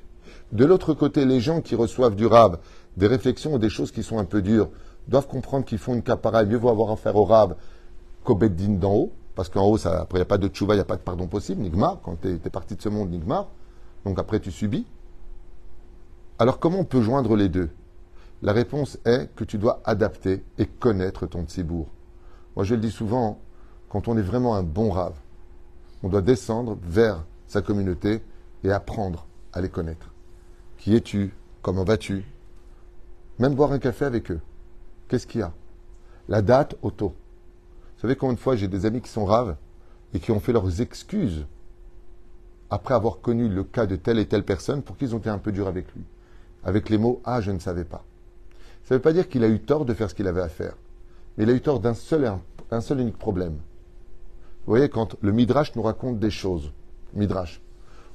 [0.53, 2.59] De l'autre côté, les gens qui reçoivent du rave
[2.95, 4.69] des réflexions ou des choses qui sont un peu dures
[5.09, 7.55] doivent comprendre qu'ils font une capara, mieux vaut avoir affaire au rave
[8.23, 10.77] qu'au beddin d'en haut, parce qu'en haut, après, il n'y a pas de tchouva, il
[10.77, 13.47] n'y a pas de pardon possible, nigma, quand tu es, parti de ce monde, nigma.
[14.05, 14.85] Donc après tu subis.
[16.37, 17.69] Alors comment on peut joindre les deux?
[18.41, 21.87] La réponse est que tu dois adapter et connaître ton tsibour.
[22.55, 23.39] Moi je le dis souvent,
[23.89, 25.17] quand on est vraiment un bon rave,
[26.03, 28.21] on doit descendre vers sa communauté
[28.63, 30.13] et apprendre à les connaître.
[30.77, 31.33] Qui es-tu?
[31.61, 32.23] Comment vas-tu?
[33.37, 34.39] Même boire un café avec eux.
[35.09, 35.51] Qu'est-ce qu'il y a?
[36.29, 37.13] La date, auto.
[37.99, 39.57] Vous savez combien de fois j'ai des amis qui sont raves
[40.13, 41.45] et qui ont fait leurs excuses
[42.69, 45.37] après avoir connu le cas de telle et telle personne pour qu'ils ont été un
[45.37, 46.03] peu durs avec lui.
[46.63, 48.05] Avec les mots Ah, je ne savais pas.
[48.85, 50.47] Ça ne veut pas dire qu'il a eu tort de faire ce qu'il avait à
[50.47, 50.77] faire.
[51.37, 52.31] Mais il a eu tort d'un seul,
[52.71, 53.57] un seul unique problème.
[54.65, 56.71] Vous voyez, quand le Midrash nous raconte des choses,
[57.13, 57.59] Midrash.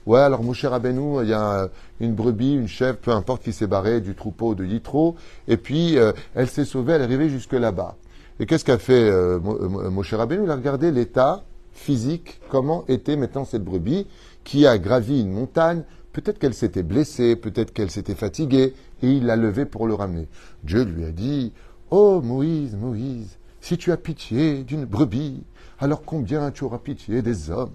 [0.06, 1.68] Ouais, alors mon cher Abenou, il y a
[2.00, 5.14] une brebis, une chèvre, peu importe qui s'est barrée du troupeau de Yitro,
[5.46, 7.96] et puis euh, elle s'est sauvée, elle est arrivée jusque là-bas.
[8.40, 13.16] Et qu'est-ce qu'a fait euh, mon cher Abenou Il a regardé l'état physique, comment était
[13.16, 14.06] maintenant cette brebis
[14.44, 15.82] qui a gravi une montagne.
[16.12, 20.28] Peut-être qu'elle s'était blessée, peut-être qu'elle s'était fatiguée, et il l'a levée pour le ramener.
[20.62, 21.52] Dieu lui a dit
[21.90, 25.42] Oh Moïse, Moïse, si tu as pitié d'une brebis,
[25.78, 27.72] alors combien tu auras pitié des hommes?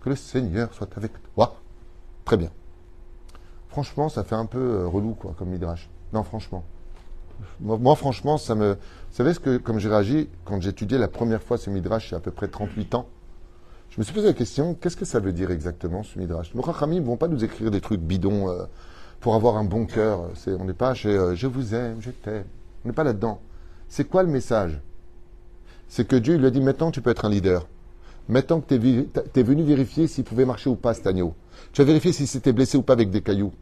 [0.00, 1.56] Que le Seigneur soit avec toi.
[2.24, 2.50] Très bien.
[3.68, 5.88] Franchement, ça fait un peu euh, relou, quoi, comme midrash.
[6.12, 6.64] Non, franchement.
[7.60, 8.76] Moi, franchement, ça me.
[9.14, 12.12] Vous savez ce que, comme j'ai réagi quand étudié la première fois ce midrash, il
[12.12, 13.06] y a à peu près 38 ans
[13.88, 16.52] Je me suis posé la question qu'est-ce que ça veut dire exactement ce midrash?
[16.52, 18.64] Nos ne vont pas nous écrire des trucs bidons euh,
[19.20, 20.30] pour avoir un bon cœur.
[20.48, 22.42] on n'est pas chez euh, je vous aime, je t'aime.
[22.84, 23.40] On n'est pas là-dedans.
[23.88, 24.80] C'est quoi le message?
[25.86, 27.68] C'est que Dieu lui a dit maintenant tu peux être un leader.
[28.28, 28.74] Maintenant que tu
[29.38, 31.36] es, venu vérifier s'il pouvait marcher ou pas cet agneau.
[31.72, 33.52] Tu as vérifié s'il s'était blessé ou pas avec des cailloux.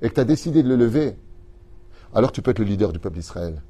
[0.00, 1.16] Et que tu as décidé de le lever.
[2.14, 3.60] Alors tu peux être le leader du peuple d'Israël.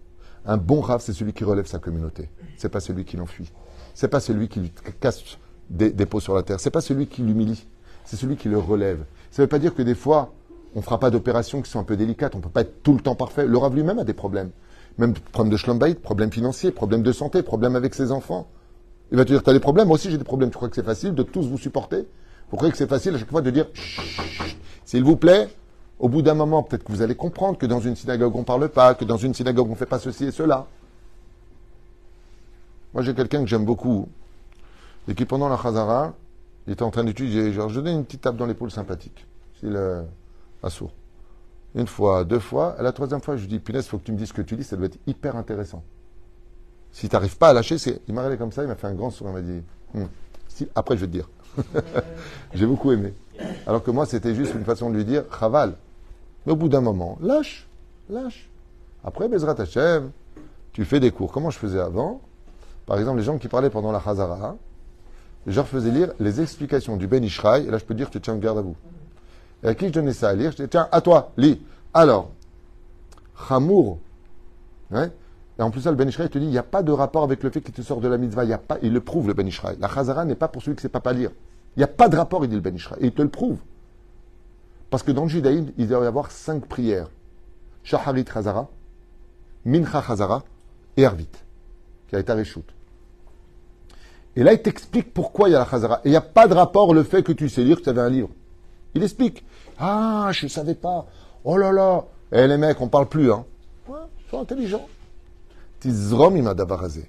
[0.45, 2.29] Un bon rave, c'est celui qui relève sa communauté.
[2.57, 3.53] C'est pas celui qui l'enfuit.
[3.95, 5.23] C'est pas celui qui lui casse
[5.71, 6.59] des, des pots sur la terre.
[6.61, 7.67] C'est pas celui qui l'humilie.
[8.05, 9.05] C'est celui qui le relève.
[9.31, 10.33] Ça ne veut pas dire que des fois,
[10.75, 12.35] on ne fera pas d'opérations qui sont un peu délicates.
[12.35, 13.47] On ne peut pas être tout le temps parfait.
[13.47, 14.51] Le rave lui-même a des problèmes.
[14.99, 18.49] Même problème de schlombait, problème financier, problème de santé, problème avec ses enfants.
[19.11, 20.51] Il va te dire, tu as des problèmes, moi aussi j'ai des problèmes.
[20.51, 22.07] Tu crois que c'est facile de tous vous supporter?
[22.51, 23.67] Vous croyez que c'est facile à chaque fois de dire,
[24.85, 25.49] s'il vous plaît,
[26.03, 28.45] au bout d'un moment, peut-être que vous allez comprendre que dans une synagogue on ne
[28.45, 30.67] parle pas, que dans une synagogue on ne fait pas ceci et cela.
[32.93, 34.09] Moi j'ai quelqu'un que j'aime beaucoup,
[35.07, 36.13] et qui pendant la Khazara,
[36.67, 39.25] il était en train d'étudier, genre je donne une petite tape dans l'épaule sympathique.
[39.61, 40.03] C'est le
[40.63, 40.93] assourd.
[41.77, 42.77] Une fois, deux fois.
[42.79, 44.33] Et la troisième fois, je lui dis, punaise, il faut que tu me dises ce
[44.33, 45.83] que tu dis, ça doit être hyper intéressant.
[46.91, 48.01] Si tu n'arrives pas à lâcher, c'est...
[48.07, 50.09] il m'a regardé comme ça, il m'a fait un grand sourire, il m'a dit,
[50.49, 50.69] si...
[50.75, 51.31] après je vais te dire.
[52.55, 53.15] J'ai beaucoup aimé.
[53.67, 55.77] Alors que moi, c'était juste une façon de lui dire, chaval.
[56.47, 57.67] Mais au bout d'un moment, lâche,
[58.11, 58.49] lâche.
[59.05, 60.11] Après, Bezrat Hashem,
[60.73, 61.33] tu fais des cours.
[61.33, 62.21] Comment je faisais avant?
[62.87, 64.57] Par exemple, les gens qui parlaient pendant la Chazara,
[65.47, 68.21] je leur faisais lire les explications du Ben Ishraï, et là je peux dire, tu
[68.21, 68.77] tiens garde à vous.
[69.63, 70.51] Et à qui je donnais ça à lire?
[70.51, 71.61] Je disais, tiens, à toi, lis.
[71.95, 72.31] Alors,
[73.49, 73.99] Chamour,
[74.93, 75.11] hein,
[75.59, 77.23] et en plus, ça, le Ben Ishraï te dit, il n'y a pas de rapport
[77.23, 78.45] avec le fait qu'il te sort de la mitzvah.
[78.45, 79.77] Il, a pas, il le prouve, le Ben Ishraï.
[79.79, 81.31] La Chazara n'est pas pour celui qui ne sait pas, pas lire.
[81.77, 82.99] Il n'y a pas de rapport, il dit le Ben Ishraï.
[83.01, 83.59] Et il te le prouve.
[84.93, 87.09] Parce que dans le judaïsme, il doit y avoir cinq prières.
[87.83, 88.69] Shaharit Chazara,
[89.65, 90.45] Mincha Chazara
[90.99, 91.31] et Arvit,
[92.09, 92.31] qui a été.
[94.37, 96.03] Et là, il t'explique pourquoi il y a la Chazara.
[96.05, 97.89] Et il n'y a pas de rapport le fait que tu sais lire, que tu
[97.89, 98.29] avais un livre.
[98.95, 99.47] Il explique.
[99.79, 101.07] Ah, je ne savais pas.
[101.43, 102.05] Oh là là.
[102.31, 103.47] Eh les mecs, on parle plus, hein.
[103.89, 103.97] Ouais,
[104.29, 104.87] sois intelligent.
[105.81, 107.09] Tizrom ima dabarazé.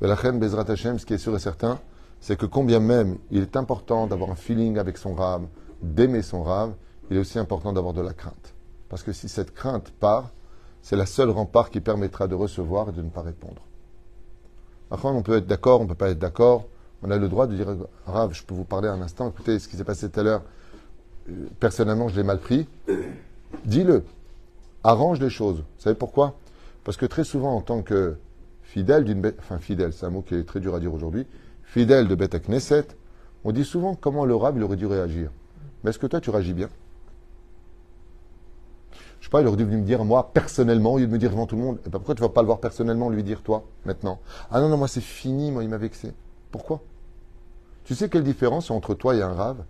[0.00, 1.78] Mais la reine Bezrat Hashem, ce qui est sûr et certain,
[2.20, 5.46] c'est que combien même il est important d'avoir un feeling avec son rave,
[5.80, 6.72] d'aimer son rave,
[7.10, 8.54] il est aussi important d'avoir de la crainte.
[8.88, 10.30] Parce que si cette crainte part,
[10.82, 13.62] c'est la seule rempart qui permettra de recevoir et de ne pas répondre.
[14.90, 16.66] Après, on peut être d'accord, on ne peut pas être d'accord.
[17.02, 17.68] On a le droit de dire,
[18.06, 19.28] Rav, je peux vous parler un instant.
[19.28, 20.42] Écoutez, ce qui s'est passé tout à l'heure,
[21.60, 22.66] personnellement, je l'ai mal pris.
[23.64, 24.04] Dis-le.
[24.82, 25.58] Arrange les choses.
[25.58, 26.34] Vous savez pourquoi?
[26.84, 28.16] Parce que très souvent, en tant que
[28.62, 31.26] fidèle d'une enfin fidèle, c'est un mot qui est très dur à dire aujourd'hui,
[31.64, 32.86] fidèle de Beth Knesset,
[33.44, 35.30] on dit souvent comment le il aurait dû réagir.
[35.82, 36.68] Mais est-ce que toi tu réagis bien?
[39.34, 41.62] Il aurait dû venir me dire moi personnellement, il de me dire devant tout le
[41.62, 41.78] monde.
[41.86, 44.18] Et ben, pourquoi tu vas pas le voir personnellement lui dire toi maintenant?
[44.50, 46.12] Ah non non moi c'est fini, moi il m'a vexé.
[46.50, 46.80] Pourquoi?
[47.84, 49.62] Tu sais quelle différence entre toi et un rave?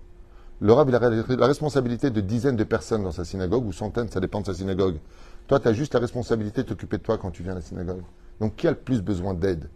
[0.60, 4.10] Le rab, il a la responsabilité de dizaines de personnes dans sa synagogue, ou centaines,
[4.10, 4.98] ça dépend de sa synagogue.
[5.46, 7.62] Toi, tu as juste la responsabilité de t'occuper de toi quand tu viens à la
[7.62, 8.02] synagogue.
[8.40, 9.70] Donc, qui a le plus besoin d'aide?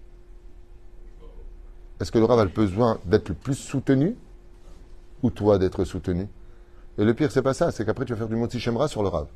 [2.01, 4.15] Est-ce que le rab a le besoin d'être le plus soutenu?
[5.23, 6.29] Ou toi d'être soutenu?
[6.99, 9.03] Et le pire, c'est pas ça, c'est qu'après, tu vas faire du moti shemra sur
[9.03, 9.29] le rab.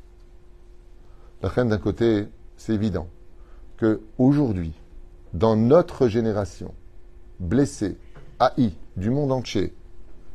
[1.42, 3.09] La reine, d'un côté, c'est évident
[3.77, 4.72] que aujourd'hui,
[5.35, 6.74] dans notre génération,
[7.38, 7.96] blessée,
[8.40, 9.72] haï du monde entier,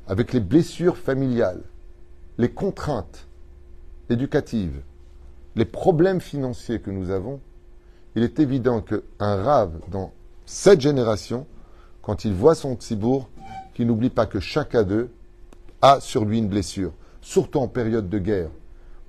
[0.07, 1.61] avec les blessures familiales,
[2.37, 3.27] les contraintes
[4.09, 4.81] éducatives,
[5.55, 7.41] les problèmes financiers que nous avons,
[8.15, 10.13] il est évident qu'un rave dans
[10.45, 11.47] cette génération,
[12.01, 13.29] quand il voit son tsibourg,
[13.73, 15.09] qu'il n'oublie pas que chacun d'eux
[15.81, 18.49] a sur lui une blessure, surtout en période de guerre.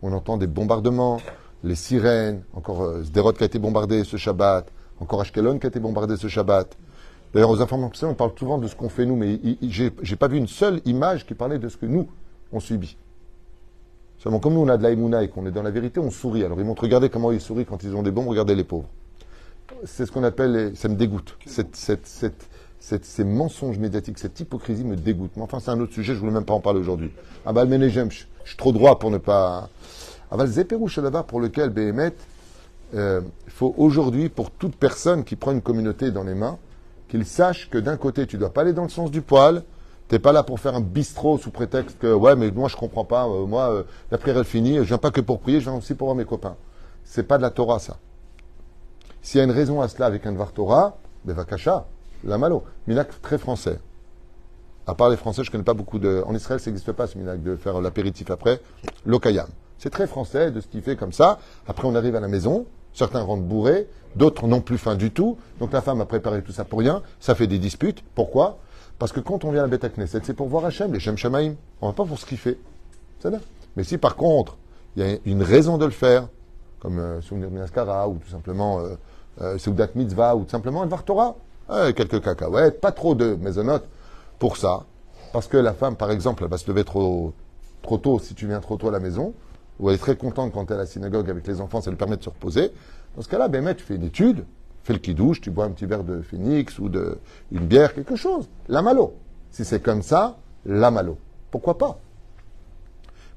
[0.02, 1.20] On entend des bombardements,
[1.64, 5.68] les sirènes, encore euh, Sderot qui a été bombardé ce Shabbat, Encore Ashkelon qui a
[5.70, 6.76] été bombardé ce Shabbat.
[7.32, 10.36] D'ailleurs, aux informations, on parle souvent de ce qu'on fait nous, mais j'ai pas vu
[10.36, 12.08] une seule image qui parlait de ce que nous,
[12.52, 12.96] on subit.
[14.18, 16.44] Seulement, comme nous, on a de l'aïmouna et qu'on est dans la vérité, on sourit.
[16.44, 18.88] Alors, ils montrent, regardez comment ils sourient quand ils ont des bombes, regardez les pauvres.
[19.84, 21.36] C'est ce qu'on appelle, ça me dégoûte.
[21.44, 25.32] Cette, cette, cette, ces mensonges médiatiques, cette hypocrisie me dégoûte.
[25.34, 27.10] Mais enfin, c'est un autre sujet, je ne voulais même pas en parler aujourd'hui.
[27.44, 29.68] Ah bah, le je suis trop droit pour ne pas.
[30.42, 30.88] Le Zéperou
[31.26, 32.14] pour lequel, Béhémet,
[32.94, 36.58] euh, il faut aujourd'hui, pour toute personne qui prend une communauté dans les mains,
[37.08, 39.62] qu'il sache que d'un côté, tu ne dois pas aller dans le sens du poil,
[40.08, 42.76] tu n'es pas là pour faire un bistrot sous prétexte que, ouais, mais moi je
[42.76, 45.60] comprends pas, euh, moi, euh, la prière elle finit, je viens pas que pour prier,
[45.60, 46.56] je viens aussi pour voir mes copains.
[47.04, 47.98] C'est pas de la Torah, ça.
[49.22, 51.86] S'il y a une raison à cela avec un Dvar Torah, ben vakasha,
[52.24, 52.64] la malo.
[52.86, 53.78] Minak très français.
[54.86, 56.22] À part les Français, je connais pas beaucoup de.
[56.26, 58.60] En Israël, ça n'existe pas ce minak de faire l'apéritif après.
[59.06, 59.48] Lokayam.
[59.84, 61.38] C'est très français de qu'il fait comme ça.
[61.68, 62.64] Après, on arrive à la maison.
[62.94, 65.36] Certains rentrent bourrés, d'autres n'ont plus faim du tout.
[65.60, 67.02] Donc la femme a préparé tout ça pour rien.
[67.20, 68.02] Ça fait des disputes.
[68.14, 68.56] Pourquoi?
[68.98, 71.56] Parce que quand on vient à la c'est pour voir Hachem, les Shem Shamaim.
[71.82, 72.18] On va pas pour.
[72.18, 72.56] C'est
[73.76, 74.56] Mais si par contre,
[74.96, 76.28] il y a une raison de le faire,
[76.80, 78.94] comme euh, Minaskara, ou tout simplement euh,
[79.42, 81.36] euh, Mitzvah, ou tout simplement un Torah,
[81.94, 83.86] quelques cacahuètes, pas trop de maisonnotes
[84.38, 84.84] pour ça.
[85.34, 87.34] Parce que la femme, par exemple, elle va se lever trop
[88.00, 89.34] tôt si tu viens trop tôt à la maison
[89.78, 91.90] où elle est très contente quand elle est à la synagogue avec les enfants, ça
[91.90, 92.70] lui permet de se reposer.
[93.16, 94.44] Dans ce cas-là, ben, tu fais une étude,
[94.82, 97.18] fais le qui-douche, tu bois un petit verre de phoenix ou de,
[97.52, 98.48] une bière, quelque chose.
[98.68, 99.14] La malo.
[99.50, 101.18] Si c'est comme ça, la malo.
[101.50, 101.98] Pourquoi pas?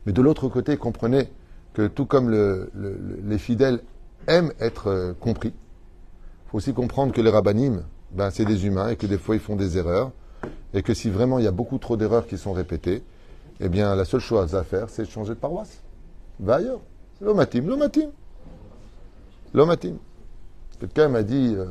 [0.05, 1.29] Mais de l'autre côté, comprenez
[1.73, 3.81] que tout comme les fidèles
[4.27, 8.89] aiment être euh, compris, il faut aussi comprendre que les rabbinim, ben, c'est des humains
[8.89, 10.11] et que des fois ils font des erreurs.
[10.73, 13.03] Et que si vraiment il y a beaucoup trop d'erreurs qui sont répétées,
[13.59, 15.81] eh bien la seule chose à faire, c'est de changer de paroisse
[16.39, 16.79] va ailleurs.
[17.21, 18.09] L'omatim, l'omatim.
[19.53, 19.95] L'omatim.
[20.79, 21.65] Quelqu'un m'a dit euh,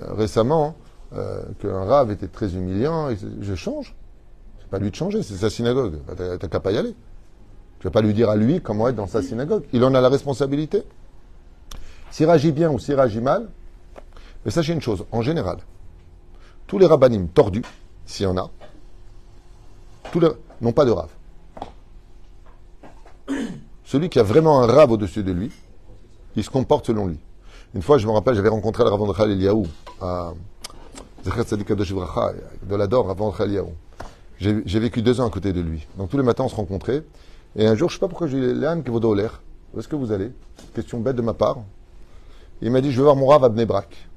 [0.00, 0.74] euh, récemment
[1.14, 3.10] euh, qu'un rave était très humiliant.
[3.10, 3.94] Et je change.
[4.60, 5.98] C'est pas lui de changer, c'est sa synagogue.
[6.16, 6.94] T'as qu'à pas y aller.
[7.78, 9.64] Tu vas pas lui dire à lui comment être dans sa synagogue.
[9.72, 10.84] Il en a la responsabilité.
[12.10, 13.48] S'il réagit bien ou s'il réagit mal,
[14.44, 15.58] mais sachez une chose, en général,
[16.66, 17.64] tous les rabbinim tordus,
[18.06, 18.50] s'il y en a,
[20.12, 20.20] tous
[20.60, 21.10] n'ont pas de rave.
[23.92, 25.52] Celui qui a vraiment un rave au-dessus de lui,
[26.34, 27.18] il se comporte selon lui.
[27.74, 29.66] Une fois, je me rappelle, j'avais rencontré le Rav André Eliaou
[30.00, 30.32] à
[31.26, 33.74] de l'Ador, Rav Eliaou.
[34.40, 35.86] J'ai vécu deux ans à côté de lui.
[35.98, 37.02] Donc tous les matins, on se rencontrait.
[37.54, 39.42] Et un jour, je ne sais pas pourquoi j'ai dit, Léane, vous l'air.
[39.74, 40.32] Où est-ce que vous allez?
[40.74, 41.58] Question bête de ma part.
[42.62, 44.08] Il m'a dit, je veux voir mon rave à Bnebrak.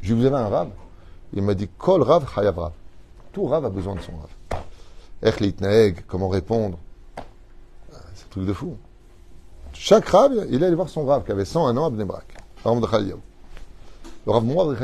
[0.00, 0.70] Je lui ai dit, vous avez un rave
[1.32, 2.26] Il m'a dit, Kol Rav.
[3.32, 5.32] Tout rave a besoin de son rave.
[6.08, 6.76] Comment répondre?
[8.34, 8.76] Truc de fou.
[9.74, 12.36] Chaque rab, il allait voir son rab qui avait 101 ans à Bnebrak.
[12.64, 14.76] Le Rav Mouad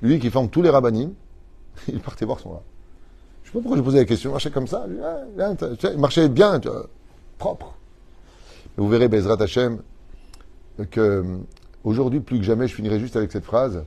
[0.00, 1.12] Lui qui forme tous les rabbinim,
[1.88, 2.62] il partait voir son rab.
[3.44, 4.30] Je ne sais pas pourquoi je posais la question.
[4.30, 4.86] Il marchait comme ça.
[4.88, 6.58] Il marchait bien,
[7.36, 7.74] propre.
[8.78, 9.82] Mais vous verrez, Bezrat Hashem,
[10.90, 11.36] que euh,
[11.84, 13.84] aujourd'hui, plus que jamais, je finirai juste avec cette phrase.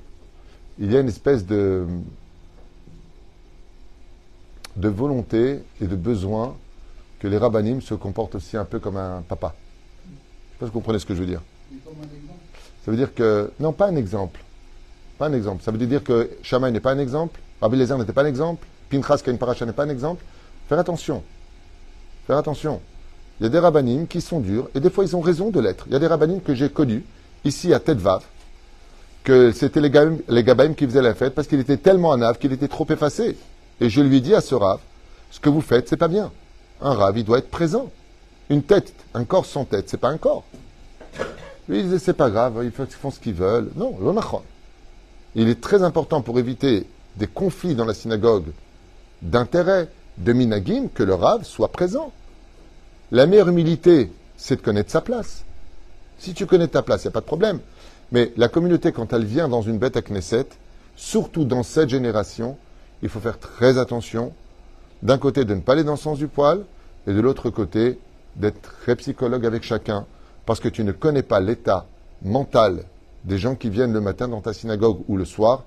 [0.77, 1.87] Il y a une espèce de,
[4.75, 6.55] de volonté et de besoin
[7.19, 9.53] que les rabbinim se comportent aussi un peu comme un papa.
[10.05, 11.41] Je ne sais pas si vous comprenez ce que je veux dire.
[12.85, 14.39] Ça veut dire que, non, pas un exemple.
[15.17, 15.61] Pas un exemple.
[15.63, 18.65] Ça veut dire que Shammai n'est pas un exemple, Rabbi Lézer n'était pas un exemple,
[18.89, 20.23] Pinchas une Paracha n'est pas un exemple.
[20.67, 21.23] Faire attention.
[22.25, 22.81] Faire attention.
[23.39, 25.59] Il y a des rabbinim qui sont durs, et des fois ils ont raison de
[25.59, 25.85] l'être.
[25.87, 27.03] Il y a des rabbinim que j'ai connus,
[27.45, 28.23] ici à Tedvav,
[29.23, 29.89] que c'était les,
[30.43, 33.37] gabaïm qui faisaient la fête parce qu'il était tellement un qu'il était trop effacé.
[33.81, 34.79] Et je lui ai dit à ce Rav,
[35.31, 36.31] ce que vous faites, c'est pas bien.
[36.81, 37.91] Un rave, il doit être présent.
[38.49, 40.43] Une tête, un corps sans tête, c'est pas un corps.
[41.67, 43.69] Lui, il disait, c'est pas grave, ils font ce qu'ils veulent.
[43.75, 44.41] Non, l'onachon.
[45.35, 46.87] Il est très important pour éviter
[47.17, 48.47] des conflits dans la synagogue
[49.21, 52.11] d'intérêt, de minagim, que le rave soit présent.
[53.11, 55.43] La meilleure humilité, c'est de connaître sa place.
[56.17, 57.59] Si tu connais ta place, il n'y a pas de problème.
[58.11, 60.47] Mais la communauté, quand elle vient dans une bête à Knesset,
[60.95, 62.57] surtout dans cette génération,
[63.03, 64.33] il faut faire très attention
[65.03, 66.65] d'un côté de ne pas aller dans le sens du poil,
[67.07, 67.99] et de l'autre côté
[68.35, 70.05] d'être très psychologue avec chacun,
[70.45, 71.87] parce que tu ne connais pas l'état
[72.21, 72.83] mental
[73.23, 75.65] des gens qui viennent le matin dans ta synagogue ou le soir,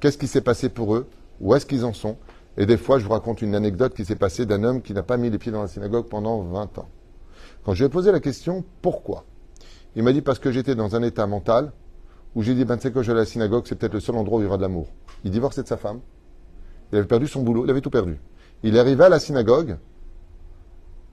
[0.00, 1.06] qu'est-ce qui s'est passé pour eux,
[1.40, 2.16] où est-ce qu'ils en sont?
[2.56, 5.02] Et des fois, je vous raconte une anecdote qui s'est passée d'un homme qui n'a
[5.02, 6.88] pas mis les pieds dans la synagogue pendant 20 ans.
[7.64, 9.24] Quand je lui ai posé la question, pourquoi?
[9.96, 11.72] Il m'a dit parce que j'étais dans un état mental
[12.34, 14.00] où j'ai dit, ben, tu sais que je vais à la synagogue, c'est peut-être le
[14.00, 14.88] seul endroit où il y aura de l'amour.
[15.24, 16.00] Il divorçait de sa femme.
[16.90, 18.18] Il avait perdu son boulot, il avait tout perdu.
[18.62, 19.76] Il est arrivé à la synagogue,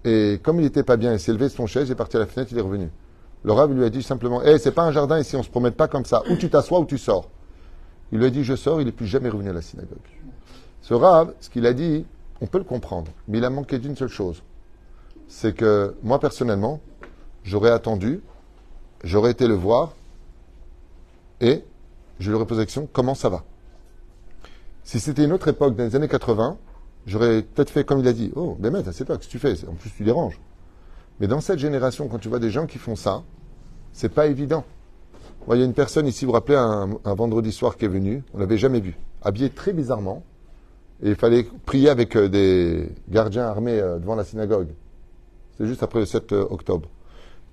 [0.05, 2.15] et comme il n'était pas bien, il s'est levé de son chaise, il est parti
[2.17, 2.89] à la fenêtre, il est revenu.
[3.43, 5.73] Le Rav lui a dit simplement Eh, c'est pas un jardin ici, on se promène
[5.73, 6.23] pas comme ça.
[6.29, 7.29] Ou tu t'assois ou tu sors.
[8.11, 9.97] Il lui a dit Je sors, il n'est plus jamais revenu à la synagogue.
[10.81, 12.05] Ce Rav, ce qu'il a dit,
[12.41, 14.43] on peut le comprendre, mais il a manqué d'une seule chose.
[15.27, 16.79] C'est que moi, personnellement,
[17.43, 18.21] j'aurais attendu,
[19.03, 19.93] j'aurais été le voir,
[21.41, 21.63] et
[22.19, 23.43] je lui aurais posé la question comment ça va?
[24.83, 26.57] Si c'était une autre époque, dans les années 80,
[27.09, 29.55] j'aurais peut-être fait comme il a dit Oh, ben c'est toi, que tu fais?
[29.67, 30.39] En plus, tu déranges.
[31.19, 33.23] Mais dans cette génération, quand tu vois des gens qui font ça,
[33.91, 34.63] c'est pas évident.
[35.51, 38.23] Il y a une personne ici, vous vous rappelez, un, vendredi soir qui est venu,
[38.33, 40.23] on l'avait jamais vu, habillé très bizarrement,
[41.01, 44.67] et il fallait prier avec euh, des gardiens armés euh, devant la synagogue.
[45.57, 46.87] C'est juste après le 7 euh, octobre.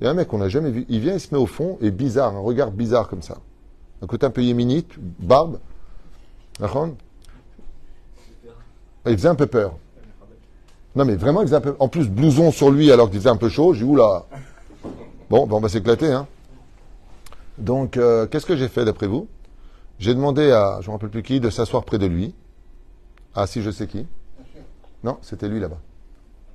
[0.01, 1.47] Il y a un mec qu'on n'a jamais vu, il vient, il se met au
[1.47, 3.39] fond, et bizarre, un regard bizarre comme ça.
[4.03, 5.59] Un côté un peu yéménite, barbe.
[9.07, 9.77] Il faisait un peu peur.
[10.95, 11.77] Non, mais vraiment, il faisait un peu.
[11.79, 13.75] En plus, blouson sur lui alors qu'il faisait un peu chaud.
[13.75, 14.27] J'ai dit, oula.
[15.31, 16.27] Bon, ben on va s'éclater, hein.
[17.59, 19.29] Donc, euh, qu'est-ce que j'ai fait d'après vous?
[19.99, 22.35] J'ai demandé à, je ne me rappelle plus qui, de s'asseoir près de lui.
[23.35, 24.07] Ah, si, je sais qui.
[25.05, 25.79] Non, c'était lui là-bas.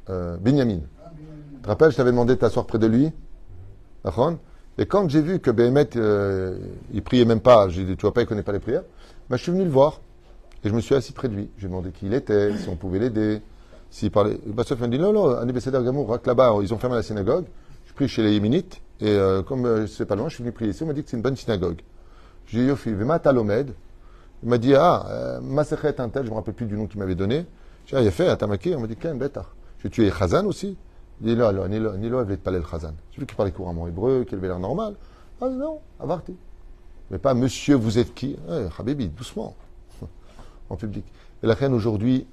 [0.09, 0.79] Euh, Benjamin.
[0.79, 3.11] Tu te rappelles, je t'avais demandé de t'asseoir près de lui?
[4.77, 6.57] Et quand j'ai vu que Béhémet, euh,
[6.91, 8.83] il priait même pas, j'ai dit, tu vois pas, il connaît pas les prières,
[9.29, 10.01] ben, je suis venu le voir.
[10.63, 11.49] Et je me suis assis près de lui.
[11.57, 13.41] J'ai demandé qui il était, si on pouvait l'aider.
[13.89, 17.45] S'il parlait, Bassef m'a dit non, non, un là-bas, ils ont fermé la synagogue.
[17.85, 20.53] Je prie chez les Yéménites, et euh, comme euh, c'est pas loin, je suis venu
[20.53, 20.83] prier ici.
[20.83, 21.81] On m'a dit que c'est une bonne synagogue.
[22.47, 23.73] J'ai dit, Vema Talomed.
[24.43, 26.99] Il m'a dit, ah, euh, Masechet un tel, je me rappelle plus du nom qu'il
[26.99, 27.45] m'avait donné.
[27.85, 28.73] J'ai dit, ah, fait, Atamaki.
[28.75, 29.45] On m'a dit, Ken, bêta.
[29.83, 30.77] J'ai tué Khazan aussi.
[31.21, 32.93] Il dit, là, là, ni là, ni là, il pas le Khazan.
[33.13, 34.95] Celui qui parlait couramment hébreu, qui avait l'air normal.
[35.41, 36.35] Ah non, avarti.
[37.09, 38.37] Mais pas, monsieur, vous êtes qui?
[38.49, 39.55] Eh, doucement.
[40.71, 41.05] En public.
[41.43, 42.25] Et la reine aujourd'hui,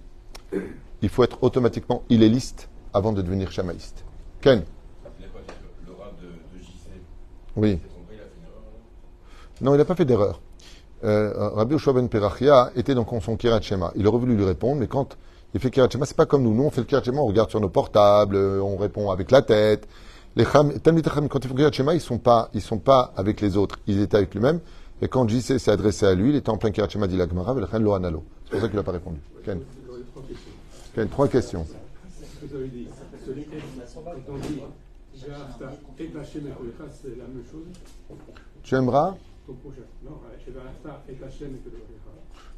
[1.03, 4.05] il faut être automatiquement illéliste avant de devenir chamaïste.
[4.41, 4.63] Ken
[7.57, 7.79] Oui.
[9.61, 10.41] Non, il n'a pas fait d'erreur.
[11.05, 13.93] Euh, Rabbi Oshua ben Perachia était dans son Kirat Shema.
[13.97, 15.17] Il aurait voulu lui répondre, mais quand
[15.55, 16.55] il fait Kirat Shema, c'est pas comme nous.
[16.55, 19.43] Nous, on fait le Kirat Shema, on regarde sur nos portables, on répond avec la
[19.43, 19.89] tête.
[20.37, 20.73] Les Cham,
[21.29, 23.77] quand ils font Kirat Shema, ils sont pas, ils sont pas avec les autres.
[23.89, 24.61] Ils étaient avec lui-même.
[25.01, 27.29] Et quand JC s'est adressé à lui, il était en plein Kirat Shema dit la
[27.29, 28.25] Gemara, le lo analo.
[28.45, 29.19] C'est pour ça qu'il n'a pas répondu.
[29.45, 31.65] Ken trois questions.
[38.63, 39.15] Tu aimeras?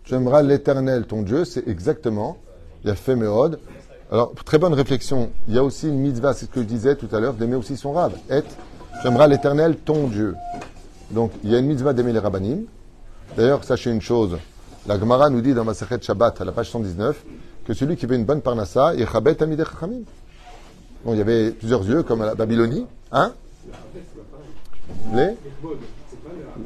[0.05, 2.39] Tu aimeras l'éternel, ton Dieu, c'est exactement,
[2.85, 3.61] il a fait Méode.
[4.11, 5.31] Alors, très bonne réflexion.
[5.47, 7.55] Il y a aussi une mitzvah, c'est ce que je disais tout à l'heure, d'aimer
[7.55, 8.13] aussi son rab.
[8.29, 10.35] Et, tu aimeras l'éternel, ton Dieu.
[11.11, 12.65] Donc, il y a une mitzvah d'aimer les rabbinim.
[13.37, 14.39] D'ailleurs, sachez une chose.
[14.87, 17.25] La Gemara nous dit dans Masachet Shabbat, à la page 119,
[17.65, 20.03] que celui qui veut une bonne parnassa, il chabet amideh chachamim.
[21.05, 22.87] Bon, il y avait plusieurs yeux, comme à la Babylonie.
[23.13, 23.33] Hein?
[25.15, 25.37] Les?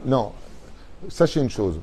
[0.07, 0.33] Non.
[1.09, 1.79] Sachez une chose.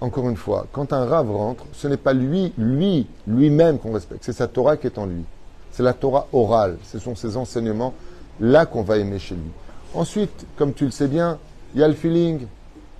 [0.00, 4.24] Encore une fois, quand un rave rentre, ce n'est pas lui, lui, lui-même qu'on respecte.
[4.24, 5.24] C'est sa Torah qui est en lui.
[5.72, 6.76] C'est la Torah orale.
[6.84, 7.94] Ce sont ses enseignements
[8.40, 9.50] là qu'on va aimer chez lui.
[9.96, 11.38] Ensuite, comme tu le sais bien,
[11.74, 12.46] il y a le feeling.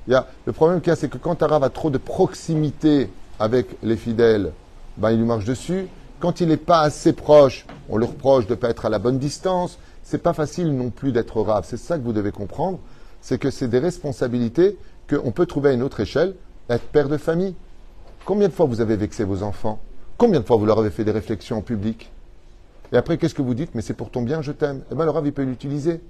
[0.09, 1.99] Y a, le problème qu'il y a, c'est que quand un rave a trop de
[1.99, 4.53] proximité avec les fidèles,
[4.97, 5.89] ben, il lui marche dessus.
[6.21, 8.99] Quand il n'est pas assez proche, on le reproche de ne pas être à la
[8.99, 9.79] bonne distance.
[10.03, 11.67] C'est pas facile non plus d'être rave.
[11.69, 12.79] C'est ça que vous devez comprendre.
[13.21, 14.79] C'est que c'est des responsabilités
[15.11, 16.35] qu'on peut trouver à une autre échelle,
[16.71, 17.55] être père de famille.
[18.25, 19.81] Combien de fois vous avez vexé vos enfants?
[20.17, 22.11] Combien de fois vous leur avez fait des réflexions en public?
[22.91, 23.75] Et après, qu'est-ce que vous dites?
[23.75, 24.81] Mais c'est pour ton bien, je t'aime.
[24.91, 26.01] Eh bien, le rave, il peut l'utiliser.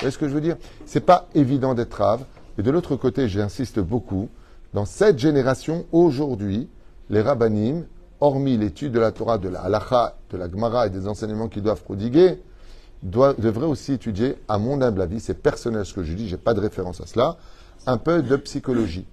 [0.00, 0.56] Vous voyez ce que je veux dire?
[0.86, 2.24] C'est pas évident d'être rave.
[2.56, 4.30] Et de l'autre côté, j'insiste beaucoup,
[4.72, 6.70] dans cette génération, aujourd'hui,
[7.10, 7.84] les rabbinim
[8.18, 11.62] hormis l'étude de la Torah, de la halacha, de la Gemara et des enseignements qu'ils
[11.62, 12.40] doivent prodiguer,
[13.02, 16.54] devraient aussi étudier, à mon humble avis, c'est personnel ce que je dis, j'ai pas
[16.54, 17.36] de référence à cela,
[17.86, 19.04] un peu de psychologie.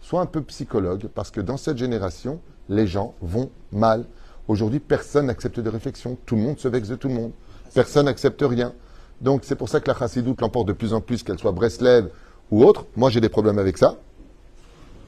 [0.00, 4.04] Sois un peu psychologue, parce que dans cette génération, les gens vont mal.
[4.48, 6.18] Aujourd'hui, personne n'accepte de réflexion.
[6.26, 7.30] Tout le monde se vexe de tout le monde.
[7.74, 8.72] Personne n'accepte rien.
[9.20, 12.08] Donc, c'est pour ça que la chassidoute l'emporte de plus en plus, qu'elle soit Breslev
[12.50, 12.84] ou autre.
[12.96, 13.96] Moi, j'ai des problèmes avec ça.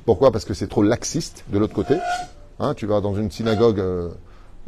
[0.05, 0.33] Pourquoi?
[0.33, 1.97] Parce que c'est trop laxiste de l'autre côté.
[2.61, 4.09] Hein, tu vas dans une synagogue, euh,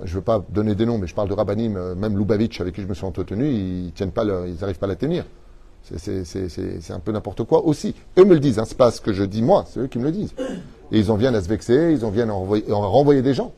[0.04, 2.60] je ne veux pas donner des noms, mais je parle de Rabbanim, euh, même Lubavitch
[2.60, 5.24] avec qui je me suis entretenu, ils tiennent pas, ils n'arrivent pas à la tenir.
[5.82, 7.94] C'est un peu n'importe quoi aussi.
[8.18, 9.98] Eux me le disent, hein, c'est pas ce que je dis moi, c'est eux qui
[9.98, 10.34] me le disent.
[10.92, 13.52] Et ils en viennent à se vexer, ils en viennent à, renvoyer des gens.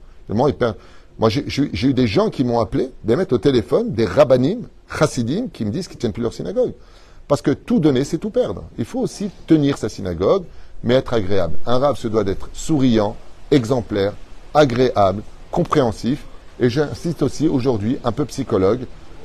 [1.22, 4.62] Moi, j'ai eu des gens qui m'ont appelé, des mettre au téléphone, des rabbanim,
[4.92, 6.72] chassidim, qui me disent qu'ils tiennent plus leur synagogue.
[7.28, 8.64] Parce que tout donner, c'est tout perdre.
[8.76, 10.42] Il faut aussi tenir sa synagogue,
[10.82, 11.54] mais être agréable.
[11.64, 13.14] Un rab se doit d'être souriant,
[13.52, 14.14] exemplaire,
[14.52, 16.24] agréable, compréhensif.
[16.58, 18.80] Et j'insiste aussi aujourd'hui, un peu psychologue,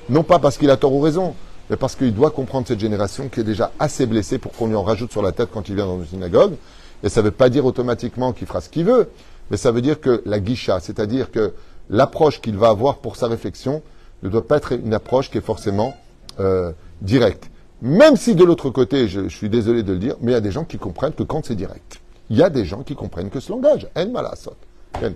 [0.08, 1.34] non pas parce qu'il a tort ou raison,
[1.72, 4.76] mais parce qu'il doit comprendre cette génération qui est déjà assez blessée pour qu'on lui
[4.76, 6.58] en rajoute sur la tête quand il vient dans une synagogue.
[7.02, 9.10] Et ça ne veut pas dire automatiquement qu'il fera ce qu'il veut,
[9.50, 11.54] mais ça veut dire que la guicha, c'est-à-dire que
[11.90, 13.82] l'approche qu'il va avoir pour sa réflexion
[14.24, 15.96] ne doit pas être une approche qui est forcément
[16.40, 16.72] euh,
[17.02, 17.50] directe.
[17.82, 20.42] Même si de l'autre côté, je, suis désolé de le dire, mais il y a
[20.42, 22.02] des gens qui comprennent que quand c'est direct.
[22.30, 23.88] Il y a des gens qui comprennent que ce langage.
[23.96, 24.56] En malasot.
[24.96, 25.14] Une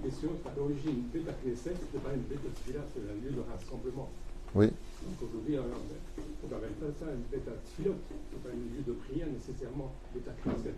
[0.00, 4.08] question, à l'origine, Beta pas une Beta Tfila, c'est un lieu de rassemblement.
[4.54, 4.66] Oui.
[4.66, 10.30] Donc aujourd'hui, on n'appelle pas ça une Beta pas un lieu de prière nécessairement Beta
[10.44, 10.74] Knesset.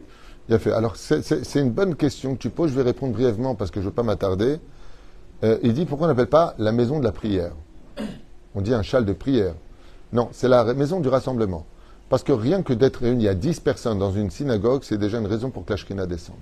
[0.48, 0.72] Bien fait.
[0.72, 2.70] Alors, c'est une bonne question que tu poses.
[2.70, 4.58] Je vais répondre brièvement parce que je ne veux pas m'attarder.
[5.44, 7.52] Euh, il dit pourquoi on n'appelle pas la maison de la prière?
[8.54, 9.54] On dit un châle de prière.
[10.12, 11.66] Non, c'est la maison du rassemblement.
[12.08, 15.26] Parce que rien que d'être réuni à 10 personnes dans une synagogue, c'est déjà une
[15.26, 16.36] raison pour que la descende.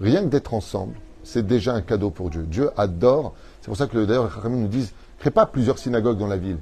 [0.00, 2.42] Rien que d'être ensemble, c'est déjà un cadeau pour Dieu.
[2.42, 3.34] Dieu adore.
[3.60, 6.58] C'est pour ça que d'ailleurs, les nous disent crée pas plusieurs synagogues dans la ville.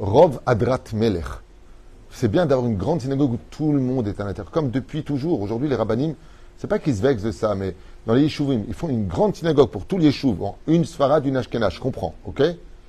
[0.00, 1.26] Rov Adrat Melech.
[2.10, 4.50] C'est bien d'avoir une grande synagogue où tout le monde est à l'intérieur.
[4.50, 5.42] Comme depuis toujours.
[5.42, 6.14] Aujourd'hui, les rabbinim,
[6.56, 7.76] c'est pas qu'ils se vexent de ça, mais
[8.06, 10.36] dans les yeshuvim, ils font une grande synagogue pour tous les yeshuv.
[10.66, 11.74] une sfarad, une ashkenaz.
[11.74, 12.42] Je comprends, ok?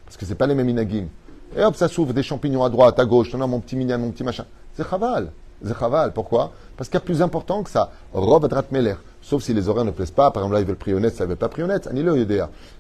[0.06, 1.08] Parce que c'est pas les mêmes inagim.
[1.56, 3.34] Et hop, ça s'ouvre des champignons à droite, à gauche.
[3.34, 4.46] Non, mon petit minyan, mon petit machin.
[4.74, 5.32] C'est chaval.
[5.66, 6.14] C'est chaval.
[6.14, 6.54] Pourquoi?
[6.78, 7.92] Parce qu'il y a plus important que ça.
[8.14, 8.98] Rov Adrat Melech.
[9.22, 10.32] Sauf si les horaires ne plaisent pas.
[10.32, 11.90] Par exemple, là, ils veulent prier ça ne veut pas prier honnête.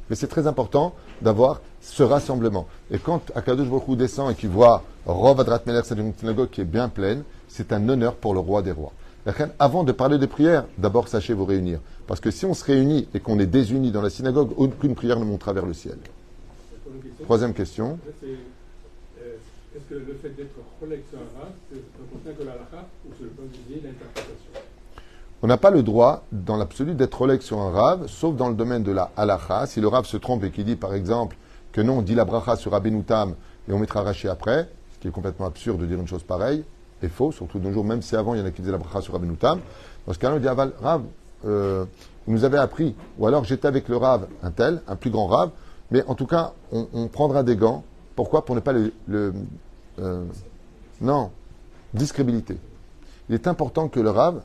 [0.09, 2.65] Mais c'est très important d'avoir ce rassemblement.
[2.89, 6.61] Et quand Akadosh Baruch descend et qu'il voit Rov Adrat Meler, c'est une synagogue qui
[6.61, 8.93] est bien pleine, c'est un honneur pour le roi des rois.
[9.59, 11.79] Avant de parler de prière, d'abord sachez vous réunir.
[12.07, 15.19] Parce que si on se réunit et qu'on est désunis dans la synagogue, aucune prière
[15.19, 15.97] ne montera vers le ciel.
[17.23, 17.99] Troisième question.
[19.73, 23.31] Est-ce que le fait d'être collègue sur un c'est un que la ou c'est le
[23.87, 24.51] l'interprétation?
[25.43, 28.55] On n'a pas le droit, dans l'absolu, d'être relègue sur un rave, sauf dans le
[28.55, 29.65] domaine de la halacha.
[29.65, 31.37] Si le rave se trompe et qu'il dit, par exemple,
[31.71, 33.35] que non, on dit la bracha sur Abenoutam
[33.67, 36.63] et on mettra Raché après, ce qui est complètement absurde de dire une chose pareille,
[37.03, 38.71] et faux, surtout de nos jours, même si avant il y en a qui disaient
[38.71, 39.59] la bracha sur Abenoutam.
[40.07, 41.03] Dans ce cas-là, on dit, Aval, rave,
[41.45, 41.85] euh,
[42.25, 45.27] vous nous avez appris, ou alors j'étais avec le rave, un tel, un plus grand
[45.27, 45.51] rave,
[45.89, 47.83] mais en tout cas, on, prendra des gants.
[48.15, 48.45] Pourquoi?
[48.45, 49.33] Pour ne pas le.
[49.99, 50.23] Euh,
[51.01, 51.31] non,
[51.93, 52.57] discrédibilité.
[53.27, 54.41] Il est important que le rave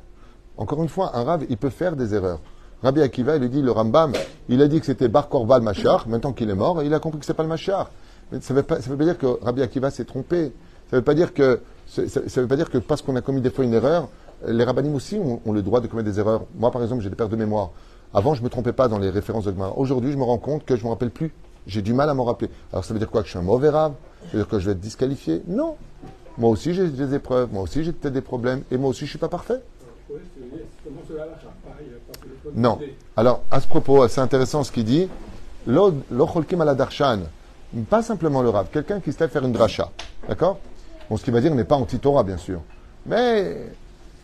[0.59, 2.41] encore une fois, un rave, il peut faire des erreurs.
[2.83, 4.13] Rabbi Akiva, il lui dit, le Rambam,
[4.49, 7.21] il a dit que c'était Bar Korval Machar, maintenant qu'il est mort, il a compris
[7.21, 7.91] que c'est pas le Machar.
[8.33, 10.53] Mais ça ne veut, veut pas dire que Rabbi Akiva s'est trompé.
[10.91, 12.03] Ça ne veut pas dire que, ça,
[12.41, 14.09] veut pas dire que parce qu'on a commis des fois une erreur,
[14.47, 16.45] les rabbinim aussi ont, le droit de commettre des erreurs.
[16.57, 17.71] Moi, par exemple, j'ai des pertes de mémoire.
[18.13, 19.77] Avant, je ne me trompais pas dans les références de Gemara.
[19.77, 21.33] Aujourd'hui, je me rends compte que je ne me rappelle plus.
[21.67, 22.51] J'ai du mal à m'en rappeler.
[22.73, 23.23] Alors, ça veut dire quoi?
[23.23, 23.93] Que je suis un mauvais rave
[24.27, 25.43] Ça veut dire que je vais être disqualifié?
[25.47, 25.77] Non.
[26.39, 27.49] Moi aussi, j'ai des épreuves.
[27.53, 28.63] Moi aussi, j'ai peut-être des problèmes.
[28.71, 29.61] Et moi aussi, je ne suis pas parfait.
[32.55, 32.79] Non.
[33.17, 35.09] Alors, à ce propos, c'est intéressant ce qu'il dit.
[35.67, 37.21] L'ocholkim ala darshan.
[37.91, 39.91] Pas simplement le rab, quelqu'un qui lève faire une dracha.
[40.29, 40.59] D'accord?
[41.09, 42.61] Bon, ce qu'il va dire n'est pas anti-Torah, bien sûr.
[43.07, 43.71] Mais,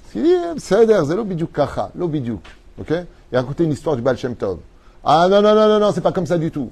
[0.09, 2.43] ce qu'il dit, c'est l'obidyuk kacha, l'obidyuk.
[2.81, 2.93] Ok?
[3.33, 4.59] Et à côté, une histoire du Baal Shem Tov.
[5.05, 6.71] Ah non, non, non, non, non, c'est pas comme ça du tout.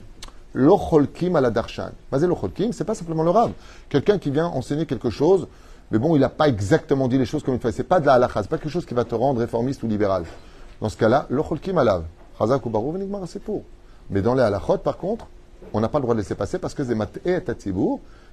[0.53, 1.91] L'ocholkim ala darshan.
[2.11, 3.53] Basé l'ocholkim, c'est pas simplement le rab.
[3.89, 5.47] Quelqu'un qui vient enseigner quelque chose
[5.91, 7.75] mais bon, il n'a pas exactement dit les choses comme il fallait.
[7.75, 9.89] C'est pas de la halakha, c'est pas quelque chose qui va te rendre réformiste ou
[9.89, 10.23] libéral.
[10.81, 12.05] Dans ce cas-là, l'ocholkim alav.
[12.39, 12.97] Chazak ou barou
[13.27, 13.65] c'est pour.
[14.09, 15.27] Mais dans les halachot, par contre,
[15.73, 16.97] on n'a pas le droit de laisser passer parce que c'est
[17.27, 17.41] et.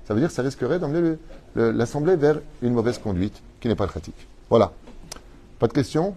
[0.08, 1.18] Ça veut dire que ça risquerait d'emmener
[1.56, 4.28] l'assemblée vers une mauvaise conduite qui n'est pas pratique.
[4.50, 4.72] Voilà.
[5.60, 6.16] Pas de questions?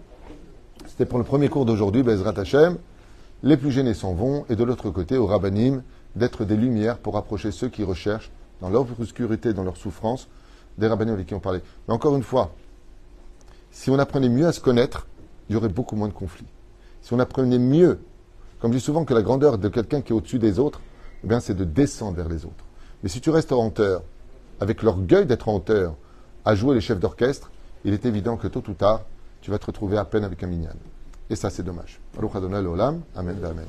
[0.87, 2.77] C'était pour le premier cours d'aujourd'hui, Bezrat Hashem.
[3.43, 5.83] Les plus gênés s'en vont, et de l'autre côté, au rabbanim,
[6.15, 8.31] d'être des lumières pour approcher ceux qui recherchent,
[8.61, 10.29] dans leur obscurité, dans leur souffrance,
[10.77, 11.61] des rabbins avec qui on parlait.
[11.89, 12.53] Mais encore une fois,
[13.71, 15.05] si on apprenait mieux à se connaître,
[15.49, 16.47] il y aurait beaucoup moins de conflits.
[17.01, 17.99] Si on apprenait mieux,
[18.61, 20.79] comme je dis souvent que la grandeur de quelqu'un qui est au-dessus des autres,
[21.29, 22.63] eh c'est de descendre vers les autres.
[23.03, 24.03] Mais si tu restes en hauteur,
[24.59, 25.95] avec l'orgueil d'être en hauteur,
[26.45, 27.51] à jouer les chefs d'orchestre,
[27.83, 29.01] il est évident que tôt ou tard,
[29.41, 30.75] tu vas te retrouver à peine avec un minyan.
[31.29, 31.99] Et ça, c'est dommage.
[33.15, 33.65] Amen, amen.